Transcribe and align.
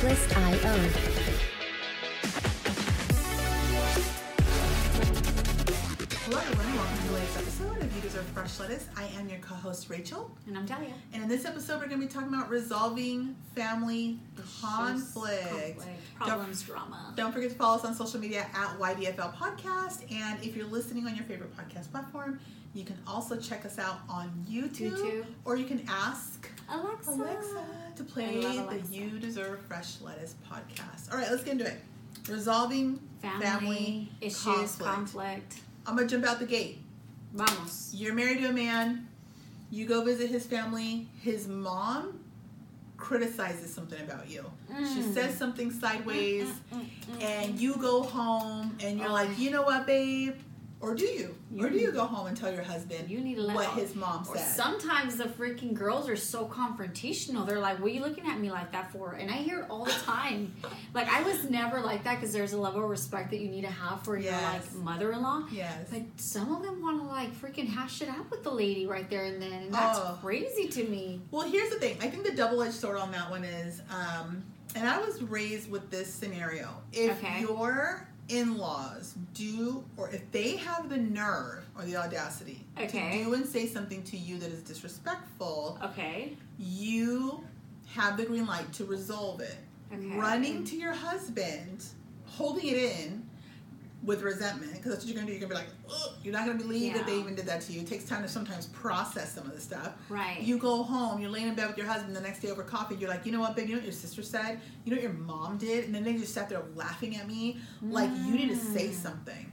Fresh.io. 0.00 1.80
Hello 6.22 6.38
everyone, 6.38 6.76
welcome 6.76 6.96
to 7.06 7.12
the 7.12 7.18
episode 7.40 7.82
of 7.82 7.96
You 7.96 8.02
Deserve 8.02 8.24
Fresh 8.26 8.60
Lettuce. 8.60 8.86
I 8.96 9.04
am 9.18 9.28
your 9.28 9.38
co-host 9.40 9.90
Rachel, 9.90 10.30
And 10.46 10.56
I'm 10.56 10.66
Talia. 10.66 10.92
and 11.12 11.22
in 11.22 11.28
this 11.28 11.44
episode 11.44 11.80
we're 11.80 11.88
going 11.88 12.00
to 12.00 12.06
be 12.06 12.12
talking 12.12 12.28
about 12.32 12.48
resolving 12.48 13.34
family 13.56 14.18
conflict. 14.60 15.48
Conflict, 15.50 15.82
Problems, 16.16 16.62
drama. 16.62 17.12
Don't 17.16 17.32
forget 17.32 17.50
to 17.50 17.56
follow 17.56 17.76
us 17.78 17.84
on 17.84 17.94
social 17.94 18.20
media 18.20 18.46
at 18.54 18.78
YDFL 18.78 19.34
Podcast, 19.34 20.10
and 20.12 20.42
if 20.44 20.56
you're 20.56 20.66
listening 20.66 21.06
on 21.06 21.16
your 21.16 21.24
favorite 21.24 21.54
podcast 21.56 21.90
platform, 21.90 22.38
you 22.74 22.84
can 22.84 22.96
also 23.06 23.36
check 23.36 23.64
us 23.64 23.78
out 23.78 23.98
on 24.08 24.30
YouTube, 24.48 24.92
YouTube. 24.96 25.24
or 25.44 25.56
you 25.56 25.64
can 25.64 25.84
ask 25.88 26.39
Alexa. 26.70 27.10
Alexa 27.12 27.64
to 27.96 28.04
play 28.04 28.40
love 28.40 28.70
the 28.70 28.94
You 28.96 29.18
Deserve 29.18 29.60
Fresh 29.66 30.00
Lettuce 30.00 30.34
podcast. 30.50 31.10
All 31.12 31.18
right, 31.18 31.30
let's 31.30 31.42
get 31.44 31.52
into 31.52 31.66
it. 31.66 31.80
Resolving 32.28 33.00
Family, 33.22 33.46
family 33.46 34.08
issues, 34.20 34.44
conflict. 34.44 34.78
conflict. 34.84 35.56
I'm 35.86 35.96
gonna 35.96 36.08
jump 36.08 36.24
out 36.24 36.38
the 36.38 36.46
gate. 36.46 36.78
Vamos. 37.32 37.92
You're 37.94 38.14
married 38.14 38.38
to 38.38 38.48
a 38.48 38.52
man, 38.52 39.08
you 39.70 39.86
go 39.86 40.02
visit 40.04 40.30
his 40.30 40.46
family, 40.46 41.08
his 41.22 41.46
mom 41.48 42.20
criticizes 42.96 43.72
something 43.72 44.00
about 44.02 44.28
you. 44.28 44.44
She 44.68 45.00
Mm. 45.00 45.14
says 45.14 45.36
something 45.36 45.70
sideways, 45.70 46.48
Mm, 46.72 46.80
mm, 47.12 47.22
and 47.22 47.58
you 47.60 47.76
go 47.76 48.02
home 48.02 48.76
and 48.80 48.98
you're 48.98 49.08
Oh. 49.08 49.12
like, 49.12 49.38
you 49.38 49.50
know 49.50 49.62
what, 49.62 49.86
babe? 49.86 50.34
Or 50.82 50.94
do 50.94 51.04
you? 51.04 51.36
You 51.52 51.66
or 51.66 51.68
do 51.68 51.76
you 51.78 51.92
go 51.92 52.06
home 52.06 52.26
and 52.28 52.34
tell 52.36 52.50
your 52.50 52.62
husband 52.62 53.10
You 53.10 53.20
need 53.20 53.34
to 53.34 53.42
let 53.42 53.54
what 53.54 53.68
his 53.74 53.94
mom 53.94 54.24
said? 54.24 54.38
sometimes 54.46 55.16
the 55.16 55.24
freaking 55.24 55.74
girls 55.74 56.08
are 56.08 56.16
so 56.16 56.46
confrontational. 56.46 57.46
They're 57.46 57.58
like, 57.60 57.78
"What 57.80 57.90
are 57.90 57.94
you 57.94 58.00
looking 58.00 58.26
at 58.26 58.38
me 58.40 58.50
like 58.50 58.72
that 58.72 58.90
for?" 58.90 59.12
And 59.12 59.30
I 59.30 59.34
hear 59.34 59.60
it 59.60 59.66
all 59.70 59.84
the 59.84 59.92
time. 59.92 60.54
like 60.94 61.06
I 61.08 61.22
was 61.22 61.50
never 61.50 61.80
like 61.80 62.04
that 62.04 62.14
because 62.18 62.32
there's 62.32 62.54
a 62.54 62.58
level 62.58 62.82
of 62.82 62.88
respect 62.88 63.30
that 63.30 63.40
you 63.40 63.48
need 63.50 63.62
to 63.62 63.70
have 63.70 64.02
for 64.04 64.18
your 64.18 64.32
like 64.32 64.72
mother-in-law. 64.74 65.48
yes. 65.52 65.88
But 65.90 66.02
some 66.16 66.50
of 66.54 66.62
them 66.62 66.80
want 66.80 67.00
to 67.02 67.06
like 67.06 67.32
freaking 67.38 67.68
hash 67.68 68.00
it 68.00 68.08
out 68.08 68.30
with 68.30 68.42
the 68.42 68.50
lady 68.50 68.86
right 68.86 69.08
there 69.10 69.24
and 69.24 69.40
then, 69.42 69.52
and 69.52 69.74
that's 69.74 69.98
Oh. 69.98 70.18
crazy 70.22 70.66
to 70.68 70.84
me. 70.84 71.20
Well, 71.30 71.46
here's 71.46 71.68
the 71.70 71.76
thing. 71.76 71.98
I 72.00 72.08
think 72.08 72.24
the 72.24 72.32
double-edged 72.34 72.72
sword 72.74 72.96
on 72.98 73.12
that 73.12 73.28
one 73.30 73.44
is, 73.44 73.82
um, 73.90 74.42
and 74.74 74.88
I 74.88 74.98
was 74.98 75.20
raised 75.22 75.70
with 75.70 75.90
this 75.90 76.10
scenario. 76.12 76.70
If 76.92 77.18
Okay. 77.18 77.40
Your 78.30 78.42
in-laws 78.42 79.14
do, 79.34 79.84
or 79.96 80.10
if 80.10 80.30
they 80.32 80.56
have 80.56 80.88
the 80.88 80.96
nerve 80.96 81.64
or 81.76 81.84
the 81.84 81.96
audacity 81.96 82.64
Okay. 82.78 83.18
to 83.18 83.24
do 83.24 83.34
and 83.34 83.46
say 83.46 83.66
something 83.66 84.02
to 84.04 84.16
you 84.16 84.38
that 84.38 84.50
is 84.50 84.62
disrespectful, 84.62 85.78
Okay. 85.82 86.36
you 86.58 87.42
have 87.94 88.16
the 88.16 88.24
green 88.24 88.46
light 88.46 88.72
to 88.74 88.84
resolve 88.84 89.40
it. 89.40 89.56
Okay. 89.92 90.16
Running 90.16 90.64
to 90.64 90.76
your 90.76 90.92
husband, 90.92 91.84
holding 92.26 92.68
it 92.68 92.76
in 92.76 93.28
with 94.02 94.22
resentment, 94.22 94.72
because 94.72 94.92
that's 94.92 95.04
what 95.04 95.12
you're 95.12 95.20
gonna 95.22 95.26
do. 95.26 95.38
You're 95.38 95.46
gonna 95.48 95.60
be 95.60 95.66
like, 95.66 95.74
Ugh. 95.92 96.14
you're 96.24 96.32
not 96.32 96.46
gonna 96.46 96.58
believe 96.58 96.94
that 96.94 97.06
they 97.06 97.18
even 97.18 97.34
did 97.34 97.44
that 97.46 97.60
to 97.62 97.72
you. 97.72 97.80
It 97.82 97.86
takes 97.86 98.04
time 98.04 98.22
to 98.22 98.28
sometimes 98.28 98.66
process 98.68 99.34
some 99.34 99.46
of 99.46 99.54
the 99.54 99.60
stuff. 99.60 99.92
Right. 100.08 100.40
You 100.40 100.56
go 100.58 100.82
home, 100.82 101.20
you're 101.20 101.30
laying 101.30 101.48
in 101.48 101.54
bed 101.54 101.68
with 101.68 101.76
your 101.76 101.86
husband 101.86 102.16
the 102.16 102.20
next 102.22 102.40
day 102.40 102.48
over 102.50 102.62
coffee. 102.62 102.94
You're 102.94 103.10
like, 103.10 103.26
you 103.26 103.32
know 103.32 103.40
what, 103.40 103.54
babe? 103.56 103.66
You 103.68 103.74
know 103.74 103.78
what 103.80 103.84
your 103.84 103.92
sister 103.92 104.22
said? 104.22 104.60
You 104.84 104.90
know 104.92 104.96
what 104.96 105.02
your 105.02 105.12
mom 105.12 105.58
did? 105.58 105.84
And 105.84 105.94
then 105.94 106.02
they 106.04 106.14
just 106.14 106.32
sat 106.32 106.48
there 106.48 106.62
laughing 106.74 107.16
at 107.16 107.28
me. 107.28 107.58
Like, 107.82 108.08
you 108.24 108.32
need 108.32 108.48
to 108.48 108.56
say 108.56 108.88
Mm. 108.88 108.94
something. 108.94 109.52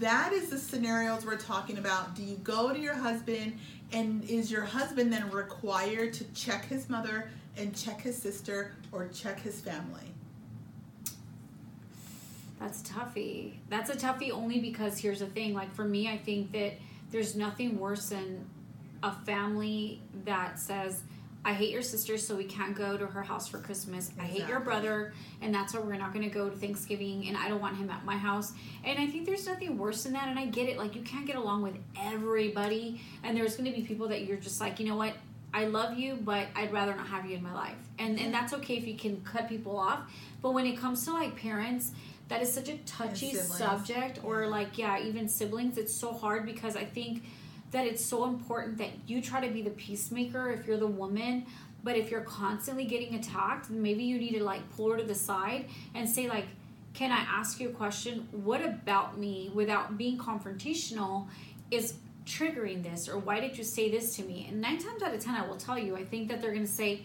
That 0.00 0.32
is 0.32 0.48
the 0.48 0.58
scenarios 0.58 1.26
we're 1.26 1.36
talking 1.36 1.76
about. 1.78 2.14
Do 2.14 2.22
you 2.22 2.36
go 2.36 2.72
to 2.72 2.78
your 2.78 2.94
husband, 2.94 3.58
and 3.92 4.22
is 4.24 4.50
your 4.50 4.62
husband 4.62 5.12
then 5.12 5.28
required 5.30 6.14
to 6.14 6.24
check 6.32 6.66
his 6.66 6.88
mother 6.88 7.30
and 7.56 7.76
check 7.76 8.00
his 8.00 8.16
sister 8.16 8.72
or 8.92 9.08
check 9.08 9.40
his 9.40 9.60
family? 9.60 10.14
That's 12.62 12.80
toughy. 12.82 13.60
That's 13.68 13.90
a 13.90 13.96
toughie 13.96 14.30
only 14.30 14.60
because 14.60 14.96
here's 14.96 15.18
the 15.18 15.26
thing. 15.26 15.52
Like 15.52 15.74
for 15.74 15.84
me, 15.84 16.08
I 16.08 16.16
think 16.16 16.52
that 16.52 16.74
there's 17.10 17.34
nothing 17.34 17.78
worse 17.78 18.10
than 18.10 18.46
a 19.02 19.10
family 19.10 20.00
that 20.24 20.60
says, 20.60 21.02
I 21.44 21.54
hate 21.54 21.70
your 21.70 21.82
sister, 21.82 22.16
so 22.18 22.36
we 22.36 22.44
can't 22.44 22.76
go 22.76 22.96
to 22.96 23.04
her 23.04 23.22
house 23.22 23.48
for 23.48 23.58
Christmas. 23.58 24.12
I 24.16 24.22
hate 24.22 24.46
your 24.46 24.60
brother, 24.60 25.12
and 25.40 25.52
that's 25.52 25.74
why 25.74 25.80
we're 25.80 25.96
not 25.96 26.14
going 26.14 26.24
to 26.24 26.32
go 26.32 26.48
to 26.48 26.56
Thanksgiving, 26.56 27.26
and 27.26 27.36
I 27.36 27.48
don't 27.48 27.60
want 27.60 27.76
him 27.76 27.90
at 27.90 28.04
my 28.04 28.16
house. 28.16 28.52
And 28.84 28.96
I 28.96 29.08
think 29.08 29.26
there's 29.26 29.44
nothing 29.44 29.76
worse 29.76 30.04
than 30.04 30.12
that, 30.12 30.28
and 30.28 30.38
I 30.38 30.46
get 30.46 30.68
it. 30.68 30.78
Like, 30.78 30.94
you 30.94 31.02
can't 31.02 31.26
get 31.26 31.34
along 31.34 31.62
with 31.62 31.74
everybody, 32.00 33.00
and 33.24 33.36
there's 33.36 33.56
going 33.56 33.68
to 33.72 33.76
be 33.76 33.84
people 33.84 34.06
that 34.06 34.22
you're 34.24 34.36
just 34.36 34.60
like, 34.60 34.78
you 34.78 34.86
know 34.86 34.94
what? 34.94 35.14
I 35.52 35.66
love 35.66 35.98
you, 35.98 36.14
but 36.14 36.46
I'd 36.54 36.72
rather 36.72 36.94
not 36.94 37.08
have 37.08 37.26
you 37.26 37.36
in 37.36 37.42
my 37.42 37.52
life. 37.52 37.76
And, 37.98 38.20
and 38.20 38.32
that's 38.32 38.54
okay 38.54 38.76
if 38.76 38.86
you 38.86 38.94
can 38.94 39.20
cut 39.22 39.48
people 39.48 39.76
off. 39.76 40.00
But 40.40 40.52
when 40.52 40.64
it 40.64 40.78
comes 40.78 41.04
to 41.06 41.12
like 41.12 41.36
parents, 41.36 41.90
that 42.28 42.40
is 42.40 42.52
such 42.52 42.68
a 42.68 42.78
touchy 42.78 43.34
subject, 43.34 44.20
or 44.24 44.46
like, 44.46 44.78
yeah, 44.78 45.02
even 45.02 45.28
siblings, 45.28 45.76
it's 45.76 45.94
so 45.94 46.12
hard 46.12 46.46
because 46.46 46.76
I 46.76 46.84
think 46.84 47.22
that 47.72 47.86
it's 47.86 48.04
so 48.04 48.24
important 48.24 48.78
that 48.78 48.90
you 49.06 49.20
try 49.20 49.46
to 49.46 49.52
be 49.52 49.62
the 49.62 49.70
peacemaker 49.70 50.50
if 50.50 50.66
you're 50.66 50.76
the 50.76 50.86
woman 50.86 51.44
but 51.84 51.96
if 51.96 52.10
you're 52.10 52.20
constantly 52.20 52.84
getting 52.84 53.14
attacked 53.16 53.68
maybe 53.70 54.04
you 54.04 54.18
need 54.18 54.34
to 54.34 54.44
like 54.44 54.60
pull 54.76 54.90
her 54.90 54.98
to 54.98 55.04
the 55.04 55.14
side 55.14 55.66
and 55.94 56.08
say 56.08 56.28
like 56.28 56.46
can 56.94 57.10
i 57.10 57.20
ask 57.20 57.58
you 57.58 57.70
a 57.70 57.72
question? 57.72 58.28
What 58.32 58.62
about 58.62 59.18
me 59.18 59.50
without 59.54 59.96
being 59.96 60.18
confrontational 60.18 61.26
is 61.70 61.94
triggering 62.26 62.82
this 62.82 63.08
or 63.08 63.18
why 63.18 63.40
did 63.40 63.56
you 63.56 63.64
say 63.64 63.90
this 63.90 64.14
to 64.16 64.22
me? 64.22 64.46
And 64.48 64.60
nine 64.60 64.78
times 64.78 65.02
out 65.02 65.14
of 65.14 65.20
ten 65.20 65.34
i 65.34 65.46
will 65.46 65.56
tell 65.56 65.78
you 65.78 65.96
i 65.96 66.04
think 66.04 66.28
that 66.28 66.40
they're 66.40 66.52
going 66.52 66.66
to 66.66 66.72
say 66.72 67.02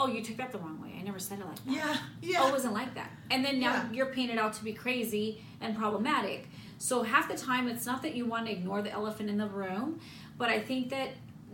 oh 0.00 0.08
you 0.08 0.22
took 0.22 0.36
that 0.38 0.52
the 0.52 0.58
wrong 0.58 0.82
way 0.82 0.91
i 1.02 1.04
never 1.04 1.18
said 1.18 1.40
it 1.40 1.46
like 1.46 1.56
that 1.64 1.72
Yeah, 1.74 1.96
yeah. 2.22 2.38
oh, 2.40 2.48
it 2.48 2.52
wasn't 2.52 2.74
like 2.74 2.94
that. 2.94 3.10
And 3.30 3.44
then 3.44 3.58
now 3.60 3.72
Yeah. 3.72 3.92
you're 3.92 4.06
painted 4.06 4.38
out 4.38 4.52
to 4.54 4.64
be 4.64 4.72
crazy 4.72 5.42
and 5.60 5.76
problematic. 5.76 6.48
So 6.78 7.02
half 7.02 7.28
the 7.28 7.36
time, 7.36 7.68
it's 7.68 7.86
not 7.86 8.02
that 8.02 8.14
you 8.14 8.24
want 8.26 8.46
to 8.46 8.52
ignore 8.52 8.82
the 8.82 8.90
elephant 8.92 9.28
in 9.30 9.38
the 9.38 9.46
room, 9.46 10.00
but 10.38 10.48
I 10.48 10.60
think 10.60 10.90
that 10.90 11.10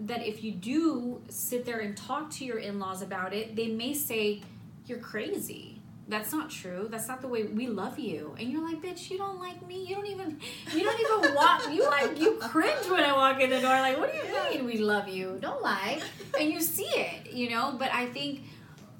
that 0.06 0.24
if 0.26 0.44
you 0.44 0.52
do 0.52 1.20
sit 1.28 1.64
there 1.64 1.80
and 1.80 1.96
talk 1.96 2.30
to 2.30 2.44
your 2.44 2.58
in-laws 2.58 3.02
about 3.02 3.34
it, 3.34 3.56
they 3.56 3.66
may 3.68 3.92
say 3.94 4.40
you're 4.86 4.98
crazy. 5.00 5.80
That's 6.06 6.32
not 6.32 6.48
true. 6.50 6.86
That's 6.90 7.08
not 7.08 7.20
the 7.20 7.26
way 7.28 7.42
we 7.42 7.66
love 7.66 7.98
you. 7.98 8.34
And 8.38 8.48
you're 8.50 8.62
like, 8.62 8.80
bitch, 8.80 9.10
you 9.10 9.18
don't 9.18 9.38
like 9.40 9.60
me. 9.66 9.84
You 9.84 9.94
don't 9.96 10.06
even 10.06 10.38
you 10.74 10.82
don't 10.84 11.00
even 11.00 11.34
walk 11.40 11.62
you 11.72 11.84
like 11.84 12.18
you 12.18 12.34
cringe 12.34 12.86
when 12.88 13.02
I 13.04 13.12
walk 13.12 13.40
in 13.40 13.50
the 13.50 13.60
door. 13.60 13.70
Like, 13.80 13.98
what 13.98 14.10
do 14.12 14.16
you 14.18 14.24
Yeah. 14.32 14.50
mean 14.50 14.64
we 14.66 14.78
love 14.78 15.08
you? 15.08 15.36
Don't 15.40 15.62
lie. 15.62 16.00
And 16.40 16.50
you 16.52 16.60
see 16.60 16.86
it, 16.86 17.32
you 17.32 17.50
know, 17.50 17.74
but 17.78 17.90
I 17.92 18.06
think 18.06 18.42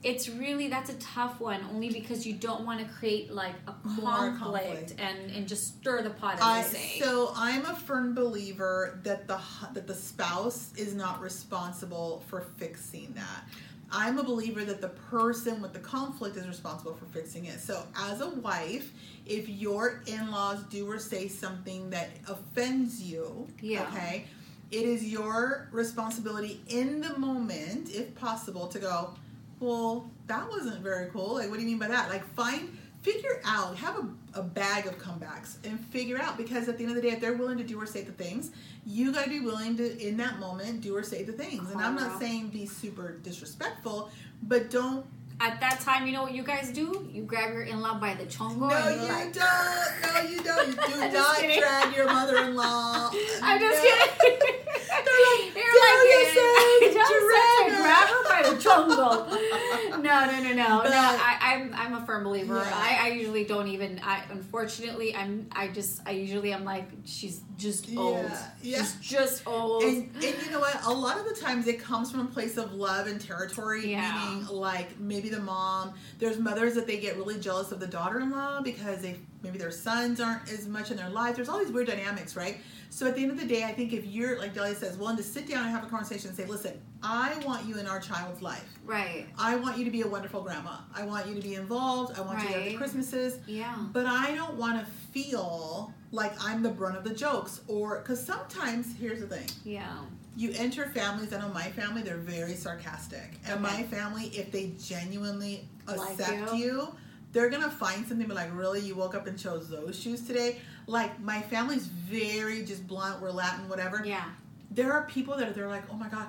it's 0.03 0.29
really 0.29 0.69
that's 0.69 0.91
a 0.91 0.95
tough 0.95 1.41
one 1.41 1.61
only 1.73 1.89
mm-hmm. 1.89 2.01
because 2.01 2.27
you 2.27 2.35
don't 2.35 2.65
want 2.65 2.81
to 2.81 2.87
create 2.95 3.33
like 3.33 3.55
a 3.67 3.73
conflict, 3.83 4.39
conflict. 4.39 4.95
and 4.99 5.31
and 5.33 5.49
just 5.49 5.79
stir 5.79 6.03
the 6.03 6.11
pot 6.11 6.39
I, 6.41 6.63
so 6.63 7.33
I'm 7.35 7.65
a 7.67 7.75
firm 7.75 8.15
believer 8.15 9.01
that 9.03 9.27
the 9.27 9.41
that 9.73 9.87
the 9.87 9.95
spouse 9.95 10.73
is 10.77 10.95
not 10.95 11.21
responsible 11.21 12.23
for 12.29 12.43
fixing 12.57 13.13
that. 13.15 13.45
I'm 13.91 14.19
a 14.19 14.23
believer 14.23 14.65
that 14.67 14.83
the 14.83 14.89
person 14.89 15.63
with 15.63 15.73
the 15.73 15.79
conflict 15.79 16.37
is 16.37 16.47
responsible 16.47 16.95
for 16.95 17.07
fixing 17.07 17.47
it. 17.47 17.59
So 17.59 17.83
as 17.97 18.21
a 18.21 18.29
wife, 18.29 18.93
if 19.25 19.49
your 19.49 20.03
in-laws 20.07 20.63
do 20.65 20.91
or 20.91 20.99
say 20.99 21.27
something 21.27 21.89
that 21.91 22.11
offends 22.29 23.01
you, 23.01 23.49
Yeah. 23.63 23.85
okay, 23.85 24.27
it 24.71 24.83
is 24.83 25.05
your 25.05 25.69
responsibility 25.73 26.61
in 26.69 27.01
the 27.01 27.19
moment, 27.19 27.89
if 27.91 28.15
possible, 28.15 28.69
to 28.69 28.79
go, 28.79 29.15
well, 29.61 30.11
that 30.27 30.49
wasn't 30.49 30.81
very 30.83 31.09
cool. 31.11 31.35
Like, 31.35 31.49
what 31.51 31.57
do 31.57 31.63
you 31.63 31.69
mean 31.69 31.79
by 31.79 31.89
that? 31.89 32.09
Like, 32.09 32.25
find, 32.35 32.77
figure 33.03 33.41
out, 33.45 33.77
have 33.77 33.97
a, 33.97 34.41
a 34.41 34.43
bag 34.43 34.87
of 34.87 34.99
comebacks 34.99 35.57
and 35.65 35.79
figure 35.81 36.19
out 36.19 36.37
because 36.37 36.69
at 36.69 36.77
the 36.79 36.85
end 36.85 36.91
of 36.97 36.97
the 36.97 37.03
day, 37.03 37.15
if 37.15 37.21
they're 37.21 37.37
willing 37.37 37.59
to 37.59 37.65
do 37.65 37.81
or 37.81 37.87
say 37.87 38.03
the 38.03 38.13
things, 38.13 38.51
you 38.87 39.13
got 39.13 39.25
to 39.25 39.31
be 39.31 39.41
willing 39.41 39.77
to, 39.79 39.99
in 40.07 40.17
that 40.19 40.39
moment, 40.39 40.81
do 40.83 40.97
or 40.97 41.03
say 41.03 41.23
the 41.23 41.33
things. 41.33 41.71
And 41.71 41.81
I'm 41.81 41.95
not 41.95 42.19
saying 42.19 42.49
be 42.49 42.67
super 42.67 43.19
disrespectful, 43.23 44.11
but 44.43 44.71
don't. 44.71 45.05
at 45.41 45.61
that 45.61 45.79
time 45.81 46.05
you 46.07 46.13
know 46.13 46.23
what 46.23 46.35
you 46.35 46.43
guys 46.43 46.71
do 46.71 47.09
you 47.13 47.23
grab 47.23 47.53
your 47.53 47.63
in-law 47.63 47.95
by 48.01 48.13
the 48.15 48.25
chongo 48.25 48.69
No, 48.71 48.89
you 48.89 49.09
like 49.09 49.33
don't. 49.33 50.03
No, 50.03 50.21
you 50.29 50.43
don't. 50.43 50.69
You 50.69 50.75
do 51.11 51.13
not 51.13 51.39
drag 51.39 51.97
your 51.97 52.07
mother-in-law. 52.07 53.11
I'm 53.43 53.61
just 53.61 53.85
No. 53.85 54.07
kidding. 54.21 54.57
"Tell 55.05 55.23
like, 55.35 56.09
yourself, 56.09 56.57
tell 56.57 56.83
yourself 56.83 57.09
to 57.09 57.19
drag 57.29 57.73
her." 57.73 57.83
grab 57.83 58.09
her 58.09 58.23
by 58.25 58.43
the 58.49 58.57
chongo. 58.57 59.99
No, 59.99 60.27
no, 60.27 60.43
no, 60.43 60.53
no, 60.55 60.81
But- 60.83 60.91
no. 60.91 60.97
I, 60.97 61.39
I'm, 61.41 61.75
I'm 61.75 61.95
a 61.95 62.07
firm 62.07 62.25
believer. 62.25 62.57
Yeah. 62.57 62.71
I, 62.73 62.99
I 63.03 63.09
usually 63.09 63.45
don't 63.45 63.69
even. 63.69 64.01
I 64.03 64.23
unfortunately, 64.31 65.15
I'm. 65.15 65.49
I 65.53 65.69
just. 65.69 66.01
I 66.07 66.13
usually 66.13 66.53
am 66.53 66.65
like, 66.65 66.89
she's 67.05 67.41
just 67.57 67.89
old. 67.97 68.25
Yeah, 68.25 68.51
yeah. 68.63 68.79
She's 68.79 68.97
just 69.01 69.47
old. 69.47 69.83
And, 69.83 70.11
and 70.15 70.23
you 70.23 70.51
know 70.51 70.61
what? 70.61 70.85
A 70.85 70.93
lot 70.93 71.19
of 71.19 71.29
the 71.29 71.35
times 71.35 71.67
it 71.67 71.81
comes 71.81 72.11
from 72.11 72.21
a 72.21 72.27
place 72.27 72.57
of 72.57 72.73
love 72.75 73.07
and 73.07 73.21
territory. 73.21 73.91
Yeah. 73.91 74.31
Meaning, 74.31 74.47
like 74.47 74.99
maybe 75.01 75.29
the 75.29 75.41
mom. 75.41 75.95
There's 76.19 76.39
mothers 76.39 76.75
that 76.75 76.87
they 76.87 76.99
get 76.99 77.17
really 77.17 77.39
jealous 77.41 77.73
of 77.73 77.81
the 77.81 77.87
daughter-in-law 77.87 78.63
because 78.63 79.03
they 79.03 79.17
maybe 79.43 79.59
their 79.59 79.71
sons 79.71 80.21
aren't 80.21 80.51
as 80.51 80.67
much 80.67 80.91
in 80.91 80.97
their 80.97 81.09
life. 81.11 81.37
There's 81.37 81.49
all 81.49 81.59
these 81.59 81.71
weird 81.73 81.87
dynamics, 81.87 82.37
right? 82.37 82.59
So 82.91 83.07
at 83.07 83.15
the 83.15 83.23
end 83.23 83.31
of 83.31 83.39
the 83.39 83.47
day, 83.47 83.65
I 83.65 83.73
think 83.73 83.93
if 83.93 84.05
you're 84.07 84.39
like 84.39 84.55
Delia 84.55 84.75
says, 84.75 84.97
willing 84.97 85.17
to 85.19 85.23
sit 85.23 85.47
down 85.47 85.65
and 85.65 85.71
have 85.71 85.85
a 85.85 85.89
conversation 85.89 86.29
and 86.29 86.37
say, 86.37 86.47
listen, 86.47 86.81
I 87.03 87.39
want 87.45 87.67
you 87.67 87.79
in 87.79 87.87
our 87.87 88.01
child's 88.01 88.41
life. 88.43 88.79
Right. 88.85 89.27
I 89.39 89.57
want 89.57 89.77
you 89.79 89.85
to 89.85 89.91
be 89.91 90.01
a 90.03 90.09
wonderful 90.09 90.41
grandma. 90.43 90.79
I 90.95 91.05
want 91.05 91.27
you 91.29 91.35
to 91.35 91.41
be 91.43 91.55
involved. 91.55 92.19
I 92.19 92.23
want 92.23 92.41
you 92.43 92.49
to 92.49 92.55
have 92.55 92.65
the 92.65 92.75
Christmases. 92.77 93.39
Yeah. 93.47 93.77
But 93.93 94.07
I 94.07 94.35
don't 94.35 94.55
want 94.57 94.81
to 94.81 94.91
feel 95.13 95.93
like 96.13 96.33
I'm 96.43 96.63
the 96.63 96.71
brunt 96.71 96.97
of 96.97 97.05
the 97.05 97.15
jokes 97.15 97.61
or 97.69 97.99
because 97.99 98.25
sometimes 98.25 98.95
here's 98.99 99.21
the 99.21 99.27
thing 99.27 99.47
Yeah. 99.63 99.99
you 100.37 100.53
enter 100.57 100.87
families 100.87 101.35
I 101.35 101.39
know 101.41 101.51
my 101.51 101.71
family 101.73 102.01
they're 102.01 102.17
very 102.17 102.55
sarcastic 102.55 103.33
and 103.45 103.53
Okay. 103.65 103.77
my 103.77 103.83
family 103.83 104.29
if 104.29 104.51
they 104.51 104.73
genuinely 104.83 105.69
Like 105.87 105.99
accept 106.19 106.55
you? 106.55 106.65
you 106.65 106.95
they're 107.33 107.51
gonna 107.51 107.71
find 107.71 108.07
something 108.07 108.27
be 108.27 108.35
like 108.35 108.51
really 108.55 108.81
you 108.81 108.95
woke 108.95 109.15
up 109.15 109.27
and 109.27 109.39
chose 109.39 109.69
those 109.69 109.99
shoes 109.99 110.27
today 110.27 110.59
like 110.87 111.21
my 111.21 111.41
family's 111.43 111.87
very 111.87 112.65
just 112.65 112.87
blunt 112.87 113.21
we're 113.21 113.31
latin 113.31 113.69
whatever 113.69 114.03
Yeah. 114.05 114.25
there 114.71 114.93
are 114.93 115.05
people 115.07 115.37
that 115.37 115.49
are 115.49 115.53
they're 115.53 115.69
like, 115.69 115.85
oh 115.91 115.97
my 115.97 116.09
god, 116.09 116.27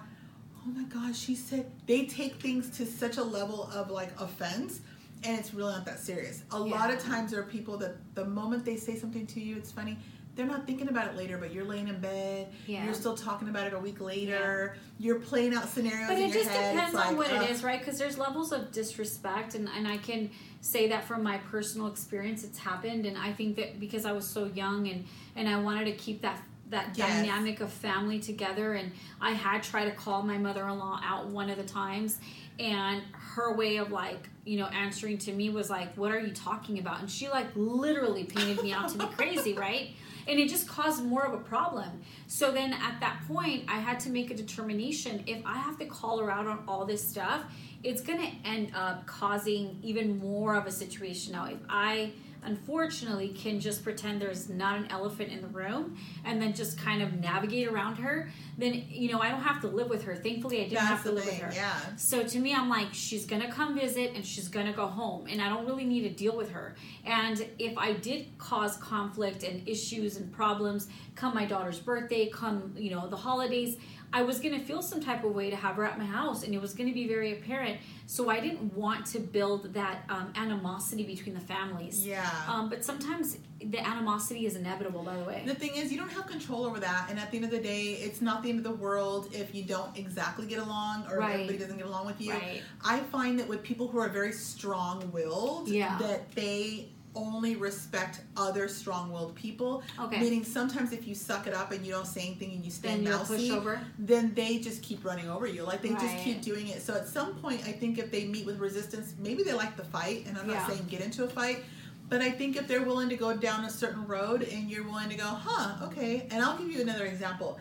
oh 0.66 0.70
my 0.70 0.84
god, 0.84 1.16
she 1.16 1.36
said 1.36 1.72
they 1.88 2.06
take 2.06 2.36
things 2.36 2.70
to 2.78 2.86
such 2.86 3.18
a 3.18 3.24
level 3.24 3.70
of 3.74 3.90
like 3.92 4.12
offense, 4.20 4.82
and 5.24 5.38
it's 5.40 5.54
really 5.54 5.72
not 5.74 5.86
that 5.86 6.00
serious. 6.00 6.44
A 6.52 6.60
lot 6.60 6.92
of 6.94 7.00
times 7.00 7.32
there 7.32 7.40
are 7.40 7.44
people 7.44 7.78
that 7.78 7.96
the 8.16 8.26
moment 8.26 8.66
they 8.66 8.76
say 8.76 8.96
something 8.98 9.26
to 9.28 9.40
you, 9.40 9.56
it's 9.58 9.72
funny. 9.72 9.98
They're 10.40 10.48
not 10.48 10.66
thinking 10.66 10.88
about 10.88 11.10
it 11.10 11.18
later, 11.18 11.38
but 11.38 11.52
you're 11.54 11.66
laying 11.66 11.90
in 11.90 12.00
bed. 12.00 12.48
Yeah. 12.66 12.86
You're 12.86 12.94
still 12.94 13.14
talking 13.18 13.50
about 13.50 13.68
it 13.68 13.74
a 13.74 13.78
week 13.80 14.00
later. 14.00 14.78
You're 14.98 15.20
playing 15.20 15.54
out 15.54 15.68
scenarios 15.68 16.08
But 16.08 16.18
it 16.18 16.32
just 16.32 16.50
head. 16.50 16.76
depends 16.76 16.94
it's 16.96 17.04
on 17.06 17.18
like, 17.18 17.28
what 17.30 17.38
ugh. 17.38 17.44
it 17.44 17.52
is, 17.52 17.62
right? 17.62 17.78
Because 17.78 18.00
there's 18.00 18.18
levels 18.18 18.54
of 18.54 18.72
disrespect, 18.72 19.56
and, 19.56 19.68
and 19.76 19.86
I 19.86 19.98
can 19.98 20.30
say 20.62 20.88
that 20.88 21.04
from 21.04 21.24
my 21.24 21.40
personal 21.52 21.88
experience, 21.88 22.46
it's 22.46 22.58
happened. 22.58 23.06
And 23.06 23.18
I 23.18 23.34
think 23.34 23.58
that 23.58 23.82
because 23.82 24.06
I 24.06 24.14
was 24.14 24.26
so 24.26 24.46
young 24.46 24.88
and, 24.88 25.04
and 25.36 25.50
I 25.50 25.60
wanted 25.60 25.84
to 25.86 25.92
keep 25.92 26.22
that 26.22 26.42
that 26.70 26.96
Yes. 26.96 27.10
dynamic 27.10 27.60
of 27.60 27.74
family 27.74 28.20
together, 28.20 28.76
and 28.76 28.94
I 29.20 29.32
had 29.32 29.62
tried 29.64 29.86
to 29.86 29.92
call 29.92 30.22
my 30.22 30.38
mother 30.38 30.66
in 30.70 30.78
law 30.80 31.02
out 31.04 31.28
one 31.28 31.50
of 31.50 31.58
the 31.58 31.64
times, 31.64 32.20
and 32.60 33.02
her 33.12 33.52
way 33.54 33.78
of 33.78 33.92
like 33.92 34.30
you 34.46 34.58
know 34.58 34.68
answering 34.68 35.18
to 35.18 35.34
me 35.34 35.50
was 35.50 35.70
like, 35.70 35.94
"What 35.98 36.12
are 36.12 36.20
you 36.20 36.32
talking 36.32 36.80
about?" 36.80 37.02
And 37.02 37.10
she 37.10 37.28
like 37.28 37.48
literally 37.56 38.24
painted 38.24 38.62
me 38.64 38.72
out 38.72 38.88
to 38.90 39.00
be 39.00 39.06
crazy, 39.08 39.54
right? 39.68 39.90
And 40.30 40.40
it 40.40 40.48
just 40.48 40.68
caused 40.68 41.04
more 41.04 41.26
of 41.26 41.34
a 41.34 41.44
problem. 41.44 42.02
So 42.28 42.52
then 42.52 42.72
at 42.74 43.00
that 43.00 43.22
point, 43.28 43.66
I 43.68 43.80
had 43.80 44.00
to 44.02 44.10
make 44.10 44.30
a 44.30 44.36
determination 44.36 45.24
if 45.26 45.44
I 45.46 45.58
have 45.58 45.78
to 45.80 45.86
call 45.86 46.20
her 46.20 46.32
out 46.32 46.46
on 46.46 46.64
all 46.68 46.86
this 46.86 47.06
stuff, 47.06 47.44
it's 47.84 48.02
going 48.02 48.20
to 48.20 48.48
end 48.48 48.72
up 48.76 49.08
causing 49.08 49.80
even 49.82 50.20
more 50.20 50.56
of 50.56 50.68
a 50.68 50.72
situation. 50.72 51.34
Now, 51.34 51.46
if 51.46 51.58
I 51.68 52.12
unfortunately 52.44 53.30
can 53.30 53.60
just 53.60 53.84
pretend 53.84 54.22
there's 54.22 54.50
not 54.50 54.78
an 54.78 54.88
elephant 54.90 55.32
in 55.32 55.42
the 55.42 55.48
room 55.48 55.98
and 56.26 56.42
then 56.42 56.54
just 56.54 56.78
kind 56.78 57.02
of 57.02 57.14
navigate 57.14 57.68
around 57.68 57.96
her, 57.96 58.30
then 58.58 58.86
you 58.90 59.12
know, 59.12 59.20
I 59.20 59.30
don't 59.30 59.42
have 59.42 59.62
to 59.62 59.68
live 59.68 59.90
with 59.90 60.04
her. 60.04 60.16
Thankfully, 60.16 60.60
I 60.60 60.64
didn't 60.64 60.76
That's 60.76 60.88
have 60.88 61.04
to 61.04 61.12
live 61.12 61.24
thing, 61.26 61.40
with 61.40 61.56
her. 61.56 61.62
yeah. 61.62 61.96
So 61.98 62.24
to 62.24 62.40
me, 62.40 62.54
I'm 62.54 62.70
like, 62.70 62.94
she's 62.94 63.26
gonna 63.26 63.52
come 63.52 63.78
visit 63.78 64.14
and 64.16 64.26
she's 64.26 64.48
gonna 64.48 64.74
go 64.74 64.88
home, 64.88 65.28
and 65.28 65.42
I 65.42 65.50
don't 65.50 65.66
really 65.66 65.86
need 65.86 66.02
to 66.02 66.10
deal 66.10 66.36
with 66.36 66.52
her. 66.52 66.76
And 67.06 67.46
if 67.60 67.78
I 67.78 67.94
did 67.94 68.38
cause 68.38 68.78
conflict 68.78 69.44
and 69.44 69.68
issues 69.68 70.18
and 70.18 70.32
problems, 70.32 70.88
come 71.16 71.34
my 71.34 71.46
daughter's 71.46 71.80
birthday, 71.80 72.30
come 72.30 72.74
you 72.78 72.92
know 72.92 73.08
the 73.08 73.18
holidays, 73.18 73.78
I 74.12 74.24
was 74.24 74.40
gonna 74.40 74.60
feel 74.60 74.82
some 74.82 75.02
type 75.02 75.24
of 75.24 75.34
way 75.36 75.50
to 75.50 75.56
have 75.56 75.76
her 75.76 75.86
at 75.86 75.98
my 76.00 76.06
house, 76.06 76.44
and 76.44 76.54
it 76.54 76.62
was 76.62 76.74
gonna 76.74 76.94
be 76.94 77.08
very 77.08 77.34
apparent. 77.34 77.80
So 78.08 78.30
I 78.30 78.40
didn't 78.40 78.74
want 78.74 79.06
to 79.08 79.20
build 79.20 79.74
that 79.76 80.04
um, 80.10 80.34
animosity 80.36 81.04
between 81.04 81.36
the 81.36 81.42
families. 81.42 82.06
Yeah. 82.06 82.28
Um, 82.48 82.70
but 82.70 82.84
sometimes 82.84 83.38
the 83.64 83.78
animosity 83.80 84.46
is 84.48 84.56
inevitable. 84.56 85.04
By 85.04 85.16
the 85.18 85.24
way. 85.26 85.44
The 85.46 85.54
thing 85.54 85.76
is, 85.76 85.92
you 85.92 85.98
don't 86.00 86.12
have 86.12 86.26
control 86.26 86.66
over 86.66 86.80
that, 86.80 87.08
and 87.10 87.20
at 87.20 87.30
the 87.30 87.38
end 87.38 87.46
of 87.46 87.52
the 87.52 87.60
day, 87.60 87.94
it's 88.02 88.22
not 88.22 88.42
the 88.42 88.50
end 88.50 88.58
of 88.58 88.64
the 88.64 88.76
world 88.84 89.30
if 89.32 89.54
you 89.54 89.64
don't 89.64 89.96
exactly 89.98 90.48
get 90.48 90.60
along 90.60 91.06
or 91.12 91.18
Right. 91.20 91.34
everybody 91.34 91.58
doesn't 91.60 91.78
get 91.78 91.86
along 91.86 92.08
with 92.08 92.20
you. 92.20 92.32
Right. 92.34 92.64
I 92.84 93.00
find 93.02 93.38
that 93.40 93.48
with 93.48 93.62
people 93.62 93.88
who 93.88 94.00
are 94.00 94.10
very 94.10 94.32
strong-willed, 94.32 95.68
Yeah. 95.70 95.98
that 96.00 96.32
they 96.34 96.90
only 97.16 97.56
respect 97.56 98.22
other 98.38 98.68
strong-willed 98.68 99.36
people. 99.36 99.84
Okay. 100.00 100.20
Meaning, 100.20 100.44
sometimes 100.44 100.94
if 100.94 101.08
you 101.08 101.16
suck 101.16 101.48
it 101.48 101.54
up 101.54 101.72
and 101.72 101.86
you 101.86 101.92
don't 101.92 102.08
say 102.08 102.22
anything 102.22 102.52
and 102.52 102.64
you 102.66 102.72
Then 102.82 103.04
mousy, 103.04 103.50
then 103.98 104.34
they 104.36 104.60
just 104.60 104.82
keep 104.84 105.04
running 105.04 105.30
over 105.30 105.48
you. 105.48 105.64
Like 105.64 105.82
they 105.82 105.90
just 105.90 106.18
keep 106.24 106.42
doing 106.42 106.68
it. 106.68 106.82
So 106.82 106.94
at 106.96 107.08
some 107.08 107.36
point, 107.36 107.62
I 107.66 107.72
think 107.72 107.98
if 107.98 108.12
they 108.12 108.26
meet 108.26 108.46
with 108.46 108.60
resistance, 108.60 109.16
maybe 109.20 109.44
they 109.44 109.54
like 109.54 109.76
the 109.76 109.84
fight, 109.86 110.26
and 110.28 110.38
I'm 110.38 110.48
Yeah. 110.48 110.56
not 110.56 110.70
saying 110.70 110.86
get 110.88 111.02
into 111.02 111.24
a 111.24 111.28
fight. 111.30 111.64
But 112.10 112.22
I 112.22 112.32
think 112.32 112.58
if 112.58 112.68
they're 112.68 112.84
willing 112.84 113.10
to 113.10 113.16
go 113.16 113.38
down 113.38 113.66
a 113.66 113.70
certain 113.70 114.06
road 114.08 114.42
and 114.42 114.70
you're 114.70 114.84
willing 114.84 115.10
to 115.10 115.16
go, 115.16 115.26
huh, 115.26 115.86
okay. 115.86 116.28
And 116.32 116.44
I'll 116.44 116.58
give 116.58 116.72
you 116.72 116.82
another 116.82 117.06
example. 117.06 117.60